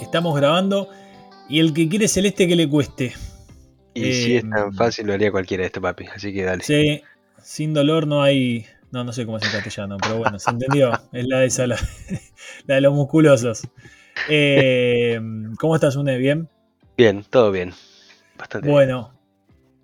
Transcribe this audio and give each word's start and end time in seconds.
Estamos 0.00 0.36
grabando 0.36 0.88
y 1.48 1.60
el 1.60 1.74
que 1.74 1.88
quiere 1.88 2.08
celeste 2.08 2.48
que 2.48 2.56
le 2.56 2.68
cueste. 2.68 3.12
Y 3.92 4.12
si 4.12 4.36
es 4.36 4.48
tan 4.48 4.72
fácil, 4.72 5.06
lo 5.06 5.14
haría 5.14 5.30
cualquiera 5.30 5.64
esto, 5.64 5.80
papi. 5.80 6.06
Así 6.06 6.32
que 6.32 6.44
dale. 6.44 6.62
Sí, 6.62 7.02
sin 7.42 7.74
dolor 7.74 8.06
no 8.06 8.22
hay. 8.22 8.66
No, 8.92 9.04
no 9.04 9.12
sé 9.12 9.26
cómo 9.26 9.38
es 9.38 9.44
en 9.44 9.50
castellano, 9.50 9.96
pero 10.00 10.18
bueno, 10.18 10.38
se 10.38 10.50
entendió. 10.50 10.92
Es 11.12 11.26
la 11.26 11.40
de 11.40 11.46
esa, 11.46 11.66
la, 11.66 11.76
la 12.66 12.76
de 12.76 12.80
los 12.80 12.94
musculosos. 12.94 13.68
Eh, 14.28 15.20
¿Cómo 15.58 15.74
estás, 15.74 15.96
Une? 15.96 16.16
¿Bien? 16.18 16.48
Bien, 16.96 17.24
todo 17.28 17.50
bien. 17.50 17.74
Bastante 18.38 18.66
bien. 18.66 18.72
Bueno, 18.74 19.15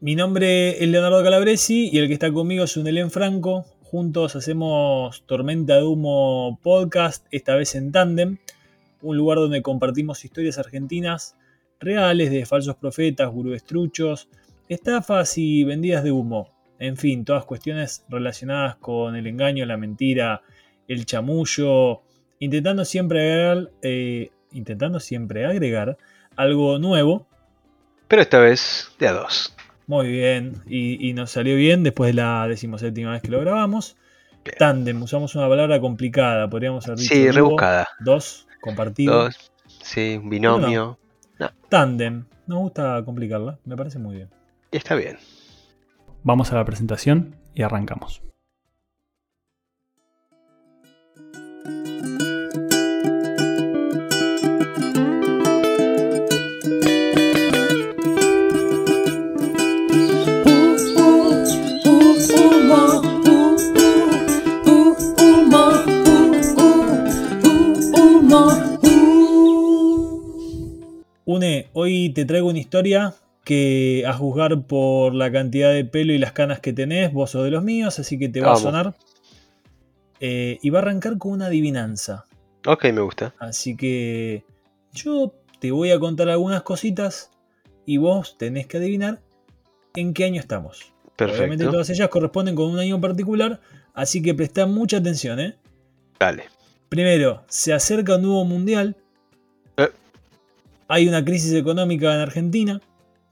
mi 0.02 0.16
nombre 0.16 0.82
es 0.82 0.88
Leonardo 0.88 1.22
Calabresi 1.22 1.88
y 1.92 1.98
el 1.98 2.08
que 2.08 2.14
está 2.14 2.32
conmigo 2.32 2.64
es 2.64 2.76
Unelén 2.76 3.12
Franco. 3.12 3.64
Juntos 3.84 4.34
hacemos 4.34 5.22
Tormenta 5.26 5.76
de 5.76 5.84
Humo 5.84 6.58
Podcast, 6.60 7.24
esta 7.30 7.54
vez 7.54 7.76
en 7.76 7.93
tándem, 7.93 8.38
un 9.00 9.16
lugar 9.16 9.38
donde 9.38 9.62
compartimos 9.62 10.24
historias 10.24 10.58
argentinas 10.58 11.36
reales 11.79 12.32
de 12.32 12.44
falsos 12.46 12.74
profetas, 12.74 13.30
gurúes 13.30 13.62
truchos, 13.62 14.29
estafas 14.68 15.38
y 15.38 15.62
vendidas 15.62 16.02
de 16.02 16.10
humo. 16.10 16.50
En 16.80 16.96
fin, 16.96 17.24
todas 17.24 17.44
cuestiones 17.44 18.04
relacionadas 18.08 18.74
con 18.74 19.14
el 19.14 19.29
engaño, 19.29 19.64
la 19.66 19.76
mentira, 19.76 20.43
el 20.88 21.07
chamullo, 21.07 22.02
intentando 22.40 22.84
siempre 22.84 23.21
agregar, 23.21 23.71
eh, 23.82 24.30
intentando 24.50 24.98
siempre 24.98 25.46
agregar 25.46 25.96
algo 26.34 26.80
nuevo 26.80 27.29
Pero 28.08 28.21
esta 28.21 28.40
vez 28.40 28.90
de 28.98 29.07
a 29.07 29.12
dos. 29.12 29.54
Muy 29.86 30.09
bien, 30.09 30.63
y, 30.67 31.09
y 31.09 31.13
nos 31.13 31.31
salió 31.31 31.57
bien 31.57 31.82
después 31.82 32.14
de 32.14 32.22
la 32.22 32.47
decimoséptima 32.48 33.12
vez 33.12 33.22
que 33.22 33.28
lo 33.28 33.41
grabamos. 33.41 33.97
Bien. 34.45 34.56
Tándem, 34.58 35.03
usamos 35.03 35.34
una 35.34 35.48
palabra 35.48 35.81
complicada, 35.81 36.48
podríamos 36.50 36.86
haber 36.86 36.98
dicho 36.98 37.14
Sí, 37.14 37.30
rebuscada. 37.30 37.89
Dos, 38.00 38.48
compartido. 38.61 39.24
Dos. 39.24 39.52
Sí, 39.66 40.19
un 40.22 40.30
binomio. 40.30 40.98
Tándem, 41.69 42.24
nos 42.47 42.58
gusta 42.58 43.02
complicarla, 43.05 43.58
me 43.64 43.77
parece 43.77 43.98
muy 43.98 44.16
bien. 44.16 44.30
Está 44.70 44.94
bien. 44.94 45.19
Vamos 46.22 46.52
a 46.52 46.56
la 46.56 46.64
presentación 46.64 47.36
y 47.55 47.62
arrancamos. 47.62 48.22
Une, 71.24 71.68
hoy 71.72 72.10
te 72.10 72.24
traigo 72.24 72.48
una 72.48 72.58
historia 72.58 73.14
que 73.44 74.04
a 74.06 74.12
juzgar 74.12 74.62
por 74.66 75.14
la 75.14 75.30
cantidad 75.30 75.72
de 75.72 75.84
pelo 75.84 76.12
y 76.12 76.18
las 76.18 76.32
canas 76.32 76.60
que 76.60 76.72
tenés, 76.72 77.12
vos 77.12 77.30
sos 77.30 77.44
de 77.44 77.50
los 77.50 77.62
míos, 77.62 77.98
así 77.98 78.18
que 78.18 78.28
te 78.28 78.40
va 78.40 78.48
Vamos. 78.48 78.60
a 78.60 78.62
sonar. 78.62 78.94
Eh, 80.20 80.58
y 80.62 80.70
va 80.70 80.78
a 80.78 80.82
arrancar 80.82 81.18
con 81.18 81.32
una 81.32 81.46
adivinanza. 81.46 82.26
Ok, 82.66 82.84
me 82.92 83.00
gusta. 83.00 83.34
Así 83.38 83.76
que 83.76 84.44
yo 84.92 85.34
te 85.58 85.72
voy 85.72 85.90
a 85.90 85.98
contar 85.98 86.28
algunas 86.28 86.62
cositas 86.62 87.30
y 87.86 87.96
vos 87.96 88.36
tenés 88.38 88.66
que 88.66 88.76
adivinar 88.76 89.20
en 89.96 90.14
qué 90.14 90.24
año 90.24 90.40
estamos. 90.40 90.92
Obviamente 91.18 91.38
Perfecto. 91.64 91.70
todas 91.70 91.90
ellas 91.90 92.08
corresponden 92.08 92.54
con 92.54 92.70
un 92.70 92.78
año 92.78 92.96
en 92.96 93.00
particular, 93.00 93.60
así 93.94 94.22
que 94.22 94.34
presta 94.34 94.66
mucha 94.66 94.98
atención. 94.98 95.40
¿eh? 95.40 95.56
Dale. 96.18 96.44
Primero, 96.88 97.44
se 97.48 97.72
acerca 97.72 98.16
un 98.16 98.22
nuevo 98.22 98.44
mundial. 98.44 98.96
Eh. 100.92 100.97
Hay 100.97 101.08
una 101.08 101.25
crisis 101.25 101.53
económica 101.55 102.14
en 102.14 102.20
Argentina. 102.20 102.80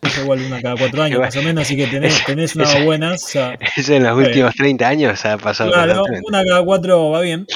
Es 0.02 0.18
igual 0.18 0.40
una 0.40 0.62
cada 0.62 0.76
cuatro 0.76 1.02
años 1.02 1.20
más 1.20 1.36
o 1.36 1.42
menos, 1.42 1.62
así 1.62 1.76
que 1.76 1.86
tenés, 1.86 2.24
tenés 2.26 2.56
una 2.56 2.84
buena. 2.84 3.12
o 3.12 3.18
sea, 3.18 3.58
Eso 3.76 3.92
en 3.94 4.02
los 4.04 4.16
Bien. 4.16 4.28
últimos 4.28 4.54
30 4.54 4.88
años 4.88 5.24
ha 5.26 5.36
pasado 5.36 5.70
Claro, 5.72 6.02
una 6.26 6.42
cada 6.44 6.64
cuatro 6.64 7.10
va 7.10 7.20
bien. 7.20 7.46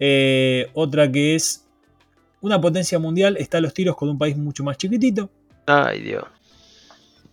Eh, 0.00 0.68
otra 0.74 1.10
que 1.12 1.34
es 1.34 1.66
una 2.40 2.60
potencia 2.60 2.98
mundial 2.98 3.36
está 3.38 3.58
a 3.58 3.60
los 3.60 3.74
tiros 3.74 3.96
con 3.96 4.08
un 4.08 4.18
país 4.18 4.36
mucho 4.36 4.64
más 4.64 4.76
chiquitito. 4.78 5.30
Ay, 5.66 6.00
Dios. 6.02 6.24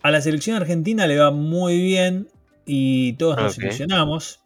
A 0.04 0.12
la 0.12 0.22
selección 0.22 0.58
argentina 0.58 1.08
le 1.08 1.18
va 1.18 1.32
muy 1.32 1.82
bien 1.82 2.28
y 2.66 3.14
todos 3.14 3.38
nos 3.38 3.54
Ok. 3.58 3.64
ilusionamos 3.64 4.40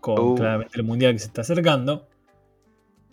con 0.00 0.18
Uh. 0.18 0.34
claramente 0.34 0.72
el 0.76 0.82
mundial 0.84 1.12
que 1.12 1.18
se 1.20 1.26
está 1.26 1.42
acercando. 1.42 2.08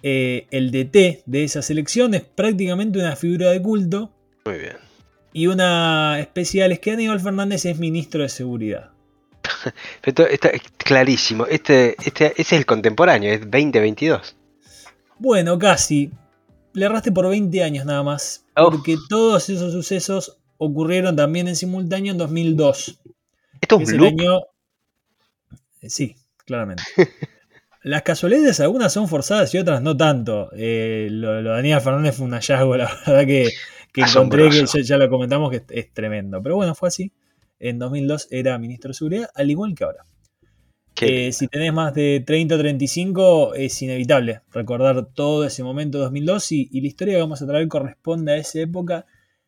Eh, 0.01 0.47
el 0.51 0.71
DT 0.71 1.23
de 1.25 1.43
esa 1.43 1.61
selección 1.61 2.13
es 2.13 2.21
prácticamente 2.23 2.99
una 2.99 3.15
figura 3.15 3.51
de 3.51 3.61
culto 3.61 4.11
Muy 4.45 4.57
bien. 4.59 4.77
y 5.33 5.47
una 5.47 6.19
especial 6.19 6.71
es 6.71 6.79
que 6.79 6.91
Aníbal 6.91 7.19
Fernández 7.19 7.65
es 7.65 7.77
ministro 7.79 8.23
de 8.23 8.29
seguridad. 8.29 8.91
Esto 10.03 10.25
está 10.27 10.51
clarísimo. 10.77 11.45
Este, 11.47 11.95
este, 12.05 12.27
ese 12.33 12.41
es 12.41 12.53
el 12.53 12.65
contemporáneo, 12.65 13.31
es 13.33 13.41
2022. 13.41 14.35
Bueno, 15.17 15.59
casi. 15.59 16.11
Le 16.73 16.85
erraste 16.85 17.11
por 17.11 17.27
20 17.27 17.61
años 17.63 17.85
nada 17.85 18.03
más. 18.03 18.45
Porque 18.55 18.95
todos 19.09 19.49
esos 19.49 19.73
sucesos 19.73 20.37
ocurrieron 20.57 21.15
también 21.15 21.47
en 21.47 21.55
simultáneo 21.55 22.11
en 22.13 22.17
2002. 22.17 22.99
Esto 23.59 23.75
es 23.81 23.89
es 23.89 23.93
un 23.93 23.97
loop. 23.97 24.07
año. 24.07 24.39
Sí, 25.81 26.15
claramente. 26.45 26.83
Las 27.89 28.03
casualidades, 28.03 28.59
algunas 28.59 28.93
son 28.93 29.07
forzadas 29.07 29.51
y 29.55 29.57
otras 29.57 29.81
no 29.81 29.97
tanto. 29.97 30.51
Eh, 30.55 31.07
lo, 31.09 31.41
lo 31.41 31.53
de 31.53 31.59
Aníbal 31.59 31.81
Fernández 31.81 32.15
fue 32.15 32.27
un 32.27 32.33
hallazgo, 32.33 32.77
la 32.77 32.85
verdad 32.85 33.25
que, 33.25 33.49
que 33.91 34.01
encontré 34.01 34.47
que 34.51 34.63
ya, 34.63 34.81
ya 34.83 34.97
lo 34.97 35.09
comentamos 35.09 35.49
que 35.49 35.55
es, 35.57 35.63
es 35.69 35.91
tremendo. 35.91 36.39
Pero 36.43 36.55
bueno, 36.55 36.75
fue 36.75 36.89
así. 36.89 37.11
En 37.59 37.79
2002 37.79 38.27
era 38.29 38.59
ministro 38.59 38.89
de 38.89 38.93
Seguridad, 38.93 39.29
al 39.33 39.49
igual 39.49 39.73
que 39.73 39.85
ahora. 39.85 40.03
Eh, 41.01 41.31
si 41.31 41.47
tenés 41.47 41.73
más 41.73 41.95
de 41.95 42.21
30 42.23 42.53
o 42.53 42.57
35, 42.59 43.55
es 43.55 43.81
inevitable 43.81 44.41
recordar 44.51 45.07
todo 45.07 45.43
ese 45.43 45.63
momento 45.63 45.97
2002 45.97 46.51
y, 46.51 46.69
y 46.71 46.81
la 46.81 46.87
historia 46.87 47.15
que 47.15 47.21
vamos 47.21 47.41
a 47.41 47.47
traer 47.47 47.67
corresponde 47.67 48.33
a 48.33 48.37
esa 48.37 48.59
época 48.59 49.07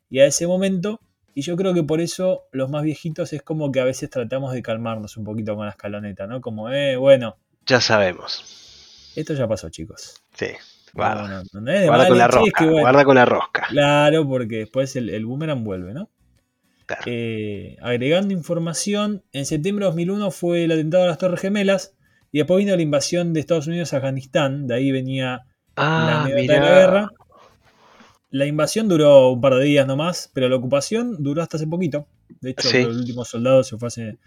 y 0.10 0.18
a 0.18 0.26
ese 0.26 0.48
momento. 0.48 1.00
Y 1.36 1.44
yo 1.44 1.56
creo 1.56 1.76
que 1.76 1.84
por 1.84 2.02
eso 2.02 2.46
los 2.52 2.72
más 2.72 2.82
viejitos 2.82 3.34
es 3.34 3.44
como 3.44 3.72
que 3.72 3.82
a 3.82 3.86
veces 3.86 4.10
tratamos 4.10 4.52
de 4.52 4.64
calmarnos 4.64 5.16
un 5.16 5.26
poquito 5.26 5.56
con 5.56 5.66
la 5.66 5.74
escaloneta, 5.74 6.26
¿no? 6.26 6.42
Como, 6.42 6.72
eh, 6.72 6.96
bueno, 6.96 7.38
Ya 7.66 7.80
sabemos. 7.82 9.12
esto 9.16 9.34
ya 9.34 9.48
pasó, 9.48 9.70
chicos. 9.70 10.22
Sí. 10.34 10.48
Guarda. 10.94 11.28
No, 11.28 11.44
no, 11.54 11.62
no 11.62 11.72
es 11.72 11.82
de 11.82 11.88
Guarda 11.88 12.08
con 12.08 12.18
la 12.18 12.26
es 12.26 12.32
rosca. 12.32 12.52
que, 12.60 12.66
bueno, 12.66 12.82
Guarda 12.82 13.06
con 13.06 13.16
la 13.16 13.26
rosca. 13.26 13.68
Claro, 13.70 14.28
porque 14.28 14.58
después 14.58 14.96
el, 14.96 15.10
el 15.10 15.26
boomerang 15.26 15.64
vuelve, 15.64 15.94
¿no? 15.94 16.10
Claro. 16.86 17.04
Eh, 17.06 17.78
agregando 17.82 18.34
información, 18.34 19.24
en 19.32 19.46
septiembre 19.46 19.86
de 19.86 19.92
2001 19.92 20.32
fue 20.32 20.66
el 20.66 20.72
atentado 20.74 21.04
a 21.06 21.08
las 21.08 21.18
Torres 21.18 21.40
Gemelas 21.40 21.96
y 22.32 22.40
después 22.40 22.58
vino 22.58 22.76
la 22.76 22.82
invasión 22.82 23.32
de 23.34 23.40
Estados 23.40 23.68
Unidos 23.68 23.94
a 23.94 23.98
Afganistán, 23.98 24.68
de 24.68 24.76
ahí 24.76 24.92
venía 24.92 25.46
la 25.78 26.18
Ah, 26.18 26.24
anécdota 26.24 26.54
de 26.54 26.60
la 26.60 26.70
guerra. 26.80 27.10
La 28.30 28.46
invasión 28.46 28.88
duró 28.90 29.30
un 29.32 29.42
par 29.42 29.56
de 29.56 29.64
días 29.66 29.86
nomás, 29.88 30.30
pero 30.34 30.48
la 30.50 30.56
ocupación 30.56 31.22
duró 31.24 31.42
hasta 31.42 31.58
hace 31.58 31.68
poquito. 31.68 32.08
De 32.42 32.52
hecho, 32.52 32.68
Sí. 32.70 32.78
el 32.78 32.88
último 32.88 33.24
soldado 33.26 33.64
se 33.64 33.78
fue 33.78 33.88
hace 33.88 34.18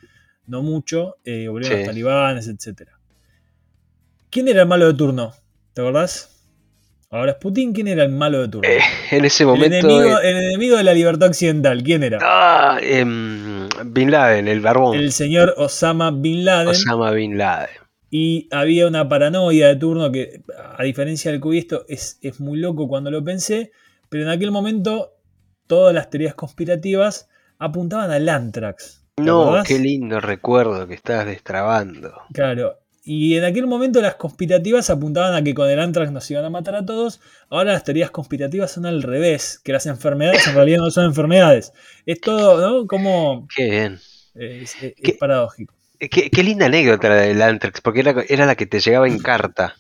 no 0.47 0.63
mucho, 0.63 1.17
eh, 1.25 1.49
volvieron 1.49 1.79
Sí. 1.79 1.85
los 1.85 1.87
talibanes, 1.89 2.49
etc. 2.49 2.89
¿Quién 4.35 4.49
era 4.49 4.63
el 4.63 4.69
malo 4.69 4.89
de 4.89 4.95
turno? 4.95 5.33
¿Te 5.75 5.81
acordás? 5.81 6.45
Ahora 7.09 7.31
es 7.31 7.37
Putin, 7.39 7.73
¿quién 7.73 7.87
era 7.87 8.03
el 8.03 8.11
malo 8.11 8.41
de 8.43 8.49
turno? 8.49 8.69
Eh, 8.69 8.81
en 9.13 9.25
ese 9.25 9.45
el, 9.45 9.49
momento. 9.51 9.77
enemigo, 9.77 10.19
eh, 10.21 10.29
el 10.31 10.37
enemigo 10.39 10.77
de 10.77 10.83
la 10.83 10.93
libertad 10.93 11.29
occidental, 11.29 11.85
¿quién 11.85 12.03
era? 12.03 12.19
ah, 12.21 12.81
em, 12.83 13.69
Bin 13.93 14.11
Laden, 14.11 14.49
el 14.49 14.59
barbón. 14.61 14.99
El 14.99 15.13
señor 15.13 15.55
Osama 15.57 16.11
Bin 16.11 16.45
Laden. 16.45 16.67
Osama 16.67 17.13
Bin 17.13 17.39
Laden. 17.39 17.69
Y 18.11 18.49
había 18.51 18.89
una 18.89 19.09
paranoia 19.09 19.69
de 19.69 19.77
turno 19.77 20.11
que, 20.11 20.43
a 20.77 20.83
diferencia 20.83 21.31
del 21.31 21.39
COVID, 21.39 21.57
esto 21.59 21.85
es, 21.89 22.19
es 22.21 22.41
muy 22.41 22.59
loco 22.59 22.89
cuando 22.89 23.13
lo 23.13 23.23
pensé, 23.23 23.71
pero 24.09 24.25
en 24.25 24.31
aquel 24.31 24.51
momento 24.51 25.13
todas 25.69 25.95
las 25.95 26.11
teorías 26.11 26.35
conspirativas 26.35 27.29
apuntaban 27.61 28.11
al 28.11 28.29
Antrax. 28.29 29.05
¿te 29.15 29.23
No, 29.23 29.43
acordás? 29.43 29.69
qué 29.69 29.79
lindo 29.79 30.19
recuerdo 30.19 30.89
que 30.89 30.95
estás 30.95 31.25
destrabando. 31.25 32.13
Claro. 32.33 32.81
Y 33.07 33.37
en 33.37 33.45
aquel 33.45 33.67
momento 33.67 34.01
las 34.01 34.15
conspirativas 34.15 34.89
apuntaban 34.89 35.35
a 35.35 35.43
que 35.45 35.53
con 35.55 35.69
el 35.69 35.79
Antrax 35.79 36.11
nos 36.11 36.31
iban 36.31 36.45
a 36.45 36.51
matar 36.51 36.75
a 36.77 36.87
todos. 36.87 37.21
Ahora 37.51 37.73
las 37.75 37.85
teorías 37.85 38.11
conspirativas 38.11 38.73
son 38.73 38.87
al 38.87 39.03
revés, 39.03 39.61
que 39.63 39.73
las 39.73 39.85
enfermedades 39.87 40.47
en 40.47 40.55
realidad 40.55 40.79
no 40.79 40.91
son 40.91 41.05
enfermedades. 41.05 41.73
Es 42.07 42.21
todo, 42.21 42.61
¿no? 42.61 42.87
Como... 42.87 43.47
Qué 43.55 43.69
bien. 43.71 44.01
eh, 44.35 44.61
Es, 44.63 44.75
es 44.83 44.95
¿Qué? 45.03 45.13
paradójico. 45.13 45.75
Eh, 46.01 46.09
Qué, 46.09 46.31
qué 46.31 46.43
linda 46.43 46.67
anécdota 46.67 47.09
la 47.11 47.17
del 47.17 47.43
Antrax, 47.43 47.81
porque 47.83 48.01
era, 48.01 48.15
era 48.29 48.47
la 48.47 48.55
que 48.57 48.67
te 48.67 48.81
llegaba 48.81 49.07
en 49.07 49.19
carta. 49.19 49.77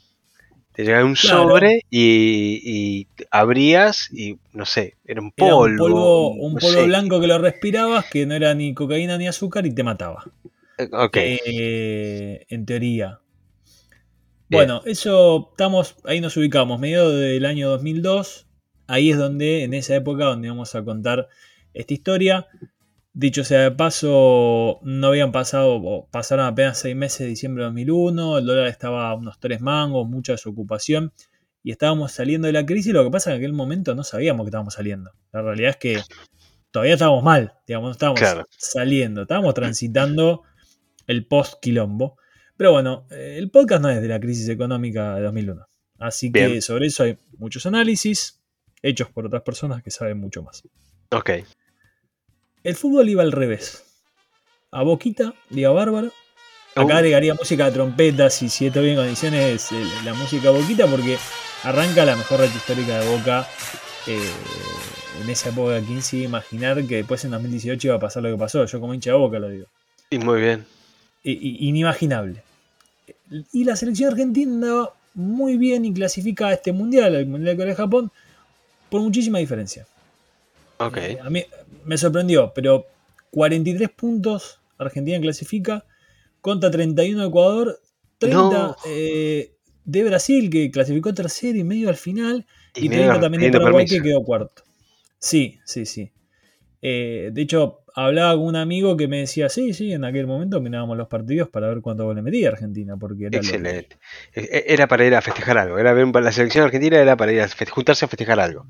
Te 0.72 0.84
llegaba 0.84 1.04
un 1.04 1.14
Claro. 1.14 1.48
sobre 1.48 1.82
y, 1.90 2.60
y 2.64 3.08
abrías 3.30 4.10
y 4.12 4.38
no 4.52 4.66
sé, 4.66 4.96
era 5.04 5.20
un 5.22 5.32
Era 5.36 5.50
polvo. 5.50 6.30
un 6.30 6.58
polvo, 6.58 6.76
no 6.76 6.82
sé. 6.82 6.86
blanco 6.86 7.20
que 7.20 7.26
lo 7.28 7.38
respirabas, 7.38 8.06
que 8.06 8.26
no 8.26 8.34
era 8.34 8.54
ni 8.54 8.74
cocaína 8.74 9.16
ni 9.18 9.28
azúcar 9.28 9.66
y 9.66 9.74
te 9.74 9.82
mataba. 9.84 10.24
Eh, 10.78 10.88
Ok. 10.92 11.16
eh, 11.16 12.46
en 12.48 12.66
teoría. 12.66 13.20
Bien. 14.48 14.66
Bueno, 14.66 14.82
eso 14.84 15.48
estamos, 15.52 15.96
ahí 16.04 16.20
nos 16.20 16.36
ubicamos, 16.36 16.78
medio 16.78 17.08
del 17.10 17.44
año 17.46 17.70
2002. 17.70 18.46
Ahí 18.86 19.10
es 19.10 19.16
donde, 19.18 19.64
en 19.64 19.72
esa 19.74 19.94
época, 19.96 20.24
donde 20.26 20.48
vamos 20.48 20.74
a 20.74 20.84
contar 20.84 21.28
esta 21.72 21.94
historia. 21.94 22.46
Dicho 23.16 23.44
sea 23.44 23.60
de 23.60 23.70
paso, 23.70 24.80
no 24.82 25.06
habían 25.06 25.30
pasado, 25.30 26.08
pasaron 26.10 26.46
apenas 26.46 26.78
seis 26.78 26.96
meses 26.96 27.20
de 27.20 27.26
diciembre 27.26 27.62
de 27.62 27.66
2001, 27.66 28.38
el 28.38 28.44
dólar 28.46 28.66
estaba 28.66 29.08
a 29.08 29.14
unos 29.14 29.38
tres 29.38 29.60
mangos, 29.60 30.08
mucha 30.08 30.32
desocupación, 30.32 31.12
y 31.62 31.70
estábamos 31.70 32.10
saliendo 32.10 32.46
de 32.46 32.52
la 32.52 32.66
crisis. 32.66 32.92
Lo 32.92 33.04
que 33.04 33.10
pasa 33.12 33.30
es 33.30 33.34
que 33.34 33.36
en 33.36 33.42
aquel 33.42 33.52
momento 33.52 33.94
no 33.94 34.02
sabíamos 34.02 34.44
que 34.44 34.48
estábamos 34.48 34.74
saliendo. 34.74 35.12
La 35.32 35.42
realidad 35.42 35.70
es 35.70 35.76
que 35.76 36.00
todavía 36.72 36.94
estábamos 36.94 37.22
mal, 37.22 37.52
digamos, 37.68 37.86
no 37.86 37.92
estábamos 37.92 38.18
Claro. 38.20 38.46
saliendo, 38.50 39.22
estábamos 39.22 39.54
transitando 39.54 40.42
el 41.06 41.26
post-quilombo. 41.26 42.16
Pero 42.56 42.72
bueno, 42.72 43.06
eh, 43.10 43.36
el 43.38 43.50
podcast 43.50 43.82
no 43.82 43.90
es 43.90 44.00
de 44.00 44.08
la 44.08 44.20
crisis 44.20 44.48
económica 44.48 45.14
de 45.16 45.22
2001. 45.22 45.66
Así 45.98 46.30
que 46.32 46.46
Bien. 46.46 46.62
sobre 46.62 46.86
eso 46.86 47.04
hay 47.04 47.18
muchos 47.38 47.66
análisis 47.66 48.40
hechos 48.82 49.08
por 49.10 49.26
otras 49.26 49.42
personas 49.42 49.82
que 49.82 49.90
saben 49.90 50.18
mucho 50.20 50.42
más. 50.42 50.62
Ok. 51.10 51.30
El 52.62 52.74
fútbol 52.76 53.08
iba 53.08 53.22
al 53.22 53.32
revés. 53.32 53.84
A 54.70 54.82
Boquita, 54.82 55.34
Liga 55.50 55.70
Bárbara. 55.70 56.08
Acá 56.74 56.86
Uh. 56.94 56.98
agregaría 56.98 57.34
música 57.34 57.66
de 57.66 57.72
trompetas 57.72 58.42
y 58.42 58.48
si 58.48 58.66
esto 58.66 58.80
bien 58.82 58.94
en 58.94 59.00
condiciones, 59.00 59.70
eh, 59.72 59.84
la 60.04 60.12
música 60.14 60.50
Boquita, 60.50 60.86
porque 60.88 61.16
arranca 61.62 62.04
la 62.04 62.16
mejor 62.16 62.40
reta 62.40 62.54
histórica 62.56 62.98
de 63.00 63.08
Boca. 63.08 63.46
eh, 64.06 64.18
en 65.22 65.30
esa 65.30 65.48
época, 65.50 65.80
¿quién 65.86 66.02
se 66.02 66.16
imaginar 66.18 66.84
que 66.86 66.96
después 66.96 67.24
en 67.24 67.30
2018 67.30 67.86
iba 67.88 67.96
a 67.96 68.00
pasar 68.00 68.22
lo 68.24 68.30
que 68.32 68.36
pasó? 68.36 68.64
Yo 68.66 68.80
como 68.80 68.92
hincha 68.92 69.10
de 69.12 69.16
Boca 69.16 69.38
lo 69.38 69.48
digo. 69.48 69.66
Y 70.10 70.18
muy 70.18 70.40
bien. 70.40 70.66
Inimaginable. 71.24 72.42
Y 73.52 73.64
la 73.64 73.76
selección 73.76 74.12
argentina 74.12 74.52
andaba 74.52 74.94
muy 75.14 75.56
bien 75.56 75.84
y 75.84 75.94
clasifica 75.94 76.48
a 76.48 76.52
este 76.52 76.72
mundial, 76.72 77.14
al 77.16 77.26
Mundial 77.26 77.56
de 77.56 77.62
Corea 77.62 77.74
Japón, 77.74 78.12
por 78.90 79.00
muchísima 79.00 79.38
diferencia. 79.38 79.86
Eh, 80.96 81.18
a 81.22 81.30
mí 81.30 81.42
me 81.84 81.96
sorprendió, 81.96 82.52
pero 82.54 82.86
43 83.30 83.90
puntos 83.90 84.60
Argentina 84.78 85.20
clasifica 85.20 85.84
contra 86.40 86.70
31 86.70 87.22
de 87.22 87.28
Ecuador, 87.28 87.80
30 88.18 88.38
No. 88.38 88.76
eh, 88.86 89.52
de 89.84 90.04
Brasil 90.04 90.50
que 90.50 90.70
clasificó 90.70 91.14
tercero 91.14 91.58
y 91.58 91.64
medio 91.64 91.88
al 91.88 91.96
final 91.96 92.46
y, 92.74 92.88
medio 92.88 93.04
30 93.04 93.20
también 93.20 93.42
de 93.42 93.52
Paraguay 93.52 93.86
permiso. 93.86 94.02
que 94.02 94.08
quedó 94.08 94.22
cuarto. 94.24 94.62
Sí, 95.18 95.58
sí, 95.64 95.86
sí. 95.86 96.10
Eh, 96.82 97.30
de 97.32 97.42
hecho, 97.42 97.83
hablaba 97.94 98.34
con 98.34 98.46
un 98.46 98.56
amigo 98.56 98.96
que 98.96 99.08
me 99.08 99.18
decía, 99.18 99.48
sí, 99.48 99.72
sí, 99.72 99.92
en 99.92 100.04
aquel 100.04 100.26
momento 100.26 100.60
mirábamos 100.60 100.96
los 100.96 101.08
partidos 101.08 101.48
para 101.48 101.68
ver 101.68 101.80
cuánto 101.80 102.04
gol 102.04 102.16
le 102.16 102.22
metía 102.22 102.48
Argentina, 102.48 102.96
porque 102.96 103.26
era 103.26 103.38
Excelente. 103.38 103.96
E- 104.32 104.40
e- 104.50 104.64
Era 104.74 104.88
para 104.88 105.06
ir 105.06 105.14
a 105.14 105.22
festejar 105.22 105.58
algo. 105.58 105.78
Era 105.78 105.92
ver 105.92 106.06
la 106.22 106.32
selección 106.32 106.64
argentina 106.64 106.98
era 106.98 107.16
para 107.16 107.32
ir 107.32 107.40
a 107.40 107.48
juntarse 107.70 108.04
a 108.04 108.08
festejar 108.08 108.40
algo. 108.40 108.66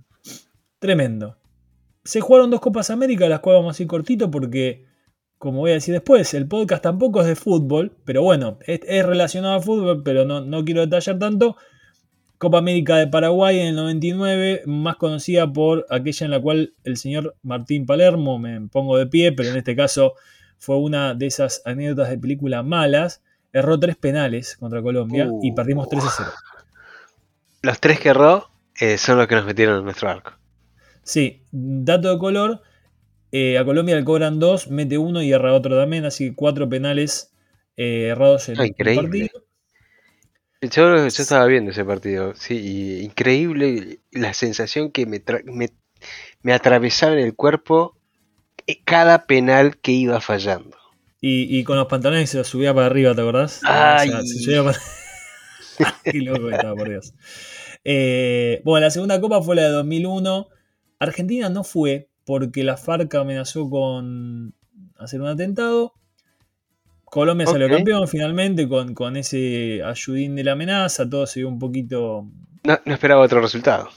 Tremendo. 0.79 1.38
Se 2.05 2.21
jugaron 2.21 2.50
dos 2.50 2.61
Copas 2.61 2.91
América, 2.91 3.29
las 3.29 3.41
cuales 3.41 3.62
vamos 3.62 3.81
a 3.81 3.82
ir 3.82 3.88
cortito 3.88 4.31
porque, 4.31 4.85
como 5.38 5.61
voy 5.61 5.70
a 5.70 5.75
decir 5.75 5.94
después, 5.94 6.35
el 6.35 6.47
podcast 6.47 6.82
tampoco 6.82 7.23
es 7.23 7.27
de 7.27 7.35
fútbol, 7.37 7.97
pero 8.05 8.23
bueno, 8.23 8.59
es, 8.67 8.81
es 8.87 9.06
relacionado 9.06 9.55
al 9.55 9.62
fútbol, 9.62 10.03
pero 10.05 10.27
no, 10.27 10.43
no 10.43 10.65
quiero 10.65 10.82
detallar 10.82 11.19
tanto. 11.19 11.56
Copa 12.44 12.58
América 12.58 12.96
de 12.96 13.06
Paraguay 13.08 13.58
en 13.58 13.67
el 13.69 13.75
99, 13.76 14.62
más 14.67 14.96
conocida 14.96 15.52
por 15.52 15.87
aquella 15.91 16.25
en 16.26 16.31
la 16.31 16.41
cual 16.41 16.75
el 16.85 16.96
señor 16.96 17.35
Martín 17.43 17.87
Palermo, 17.87 18.38
me 18.38 18.61
pongo 18.69 18.96
de 18.99 19.06
pie, 19.06 19.32
pero 19.32 19.49
en 19.50 19.56
este 19.56 19.75
caso 19.75 20.14
fue 20.58 20.76
una 20.79 21.14
de 21.14 21.26
esas 21.26 21.62
anécdotas 21.64 22.11
de 22.11 22.19
película 22.19 22.62
malas, 22.62 23.23
erró 23.52 23.81
tres 23.81 23.96
penales 23.96 24.56
contra 24.56 24.82
Colombia 24.82 25.29
y 25.43 25.50
Uh. 25.50 25.55
perdimos 25.55 25.88
3 25.88 26.05
a 26.05 26.11
0. 26.17 26.31
Los 27.62 27.81
tres 27.81 27.99
que 28.00 28.11
erró 28.11 28.50
eh, 28.79 28.99
son 28.99 29.19
los 29.19 29.26
que 29.26 29.35
nos 29.37 29.46
metieron 29.46 29.79
en 29.79 29.85
nuestro 29.85 30.08
arco. 30.11 30.32
Sí, 31.02 31.43
dato 31.50 32.11
de 32.12 32.19
color. 32.19 32.62
eh, 33.32 33.58
a 33.58 33.64
Colombia 33.64 33.96
le 33.96 34.05
cobran 34.05 34.38
dos, 34.38 34.69
mete 34.70 34.96
uno 34.99 35.20
y 35.23 35.32
erra 35.32 35.55
otro 35.55 35.76
también, 35.79 36.05
así 36.05 36.31
que 36.31 36.37
cuatro 36.37 36.69
penales 36.69 37.32
eh, 37.76 38.08
errados 38.12 38.49
en 38.49 38.61
Ah, 38.61 38.62
el 38.64 38.69
increíble. 38.69 39.31
Yo, 40.71 40.97
yo 40.97 41.07
estaba 41.07 41.47
viendo 41.47 41.71
ese 41.71 41.85
partido, 41.85 42.35
sí, 42.37 42.57
y 42.59 43.05
increíble 43.05 44.01
la 44.13 44.35
sensación 44.35 44.91
que 44.91 45.07
me, 45.07 45.25
tra- 45.25 45.43
me, 45.45 45.71
me 46.43 46.53
atravesaba 46.53 47.13
en 47.15 47.21
el 47.21 47.35
cuerpo 47.35 47.97
eh, 48.67 48.81
cada 48.85 49.27
penal 49.27 49.79
que 49.79 49.93
iba 49.93 50.21
fallando. 50.21 50.77
Y, 51.21 51.59
y 51.59 51.65
con 51.65 51.77
los 51.77 51.87
pantalones 51.87 52.31
se 52.31 52.39
los 52.39 52.47
subía 52.49 52.75
para 52.75 52.87
arriba, 52.87 53.15
¿te 53.15 53.21
acordás? 53.23 53.61
Ay. 53.65 54.11
se 54.27 54.39
subía 54.45 54.63
para... 54.65 54.79
Qué 56.05 56.19
loco 56.21 56.49
que 56.49 56.55
estaba, 56.55 56.75
por 56.75 56.89
Dios. 56.89 57.15
Eh, 57.85 58.61
bueno, 58.65 58.85
la 58.87 58.91
segunda 58.91 59.21
copa 59.21 59.43
fue 59.43 59.57
la 59.57 59.63
de 59.63 59.69
2001. 59.71 60.49
Argentina 60.99 61.49
no 61.49 61.65
fue 61.65 62.09
porque 62.25 62.63
la 62.65 62.77
FARC 62.77 63.15
amenazó 63.17 63.69
con 63.69 64.55
hacer 64.99 65.21
un 65.21 65.29
atentado. 65.29 65.95
Colombia 67.15 67.47
salió 67.47 67.69
campeón 67.69 68.09
finalmente 68.09 68.69
con, 68.69 68.93
con 68.93 69.17
ese 69.17 69.83
ayudín 69.85 70.35
de 70.35 70.43
la 70.43 70.53
amenaza. 70.53 71.09
Todo 71.09 71.27
se 71.29 71.39
dio 71.41 71.49
un 71.49 71.61
poquito 71.61 72.27
No, 72.65 72.81
no 72.85 72.93
esperaba 72.93 73.23
otro 73.23 73.41
resultado. 73.41 73.89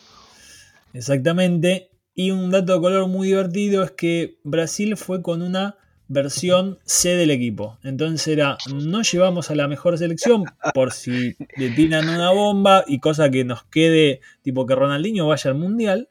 Exactamente. 0.93 1.89
Y 2.13 2.29
un 2.29 2.51
dato 2.51 2.73
de 2.73 2.79
color 2.79 3.07
muy 3.07 3.29
divertido 3.29 3.83
es 3.83 3.91
que 3.91 4.37
Brasil 4.43 4.95
fue 4.97 5.21
con 5.23 5.41
una 5.41 5.77
versión 6.07 6.77
C 6.85 7.15
del 7.15 7.31
equipo. 7.31 7.79
Entonces 7.83 8.27
era, 8.27 8.57
no 8.71 9.01
llevamos 9.01 9.49
a 9.51 9.55
la 9.55 9.67
mejor 9.67 9.97
selección 9.97 10.45
por 10.75 10.91
si 10.93 11.35
le 11.57 11.69
tiran 11.71 12.07
una 12.07 12.29
bomba 12.31 12.83
y 12.87 12.99
cosa 12.99 13.29
que 13.31 13.43
nos 13.45 13.63
quede, 13.65 14.21
tipo 14.43 14.65
que 14.67 14.75
Ronaldinho 14.75 15.27
vaya 15.27 15.51
al 15.51 15.57
Mundial. 15.57 16.07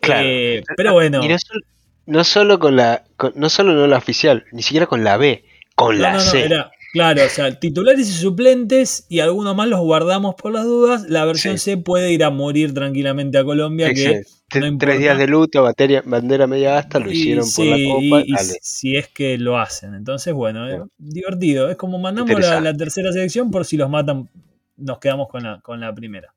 Claro. 0.00 0.26
Eh, 0.26 0.62
pero 0.76 0.92
bueno, 0.92 1.24
Y 1.24 1.28
no 1.28 1.36
solo, 1.38 1.60
no 2.06 2.24
solo 2.24 2.58
con 2.58 2.76
la, 2.76 3.04
con- 3.16 3.32
no 3.36 3.48
solo 3.48 3.74
no 3.74 3.86
la 3.86 3.98
oficial, 3.98 4.44
ni 4.52 4.62
siquiera 4.62 4.86
con 4.86 5.02
la 5.02 5.16
B, 5.16 5.44
con 5.76 5.96
no, 5.96 6.02
la 6.02 6.12
no, 6.14 6.20
C. 6.20 6.44
era, 6.44 6.70
claro, 6.92 7.24
o 7.24 7.28
sea, 7.28 7.58
titulares 7.58 8.08
y 8.08 8.12
suplentes 8.12 9.06
y 9.08 9.20
algunos 9.20 9.54
más 9.56 9.68
los 9.68 9.80
guardamos 9.80 10.34
por 10.34 10.52
las 10.52 10.64
dudas. 10.64 11.04
La 11.08 11.24
versión 11.24 11.58
Sí. 11.58 11.72
C 11.72 11.76
puede 11.78 12.12
ir 12.12 12.22
a 12.24 12.30
morir 12.30 12.74
tranquilamente 12.74 13.38
a 13.38 13.44
Colombia, 13.44 13.92
que 13.94 14.22
no 14.60 14.78
Tres 14.78 14.98
días 14.98 15.16
de 15.16 15.26
luto, 15.26 15.62
bandera 16.04 16.46
media 16.46 16.76
asta, 16.76 16.98
lo 16.98 17.10
Y 17.10 17.14
hicieron 17.14 17.46
por 17.56 17.64
la 17.66 17.76
sí, 17.76 17.88
copa. 17.88 18.22
y- 18.26 18.32
dale. 18.32 18.58
si 18.60 18.96
es 18.96 19.08
que 19.08 19.38
lo 19.38 19.58
hacen. 19.58 19.94
Entonces, 19.94 20.34
bueno, 20.34 20.66
es 20.68 20.76
Bueno. 20.76 20.90
divertido. 20.98 21.70
Es 21.70 21.76
como 21.78 21.98
mandamos 21.98 22.38
la, 22.38 22.60
la 22.60 22.76
tercera 22.76 23.12
selección 23.12 23.50
por 23.50 23.64
si 23.64 23.78
los 23.78 23.88
matan, 23.88 24.28
nos 24.76 24.98
quedamos 24.98 25.28
con 25.30 25.42
la, 25.44 25.60
con 25.62 25.80
la 25.80 25.94
primera. 25.94 26.34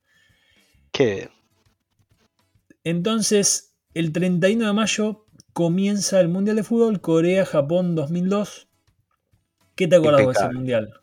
Qué- 0.94 1.28
Entonces, 2.84 3.76
el 3.94 4.12
31 4.12 4.66
de 4.68 4.74
mayo 4.74 5.26
comienza 5.54 6.20
el 6.22 6.30
Mundial 6.30 6.56
de 6.58 6.64
Fútbol 6.64 7.02
Corea-Japón 7.02 7.96
2002. 7.96 8.68
¿Qué 9.76 9.88
te 9.88 9.96
acordás 9.96 10.26
de 10.26 10.32
ese. 10.32 10.50
Mundial? 10.54 10.94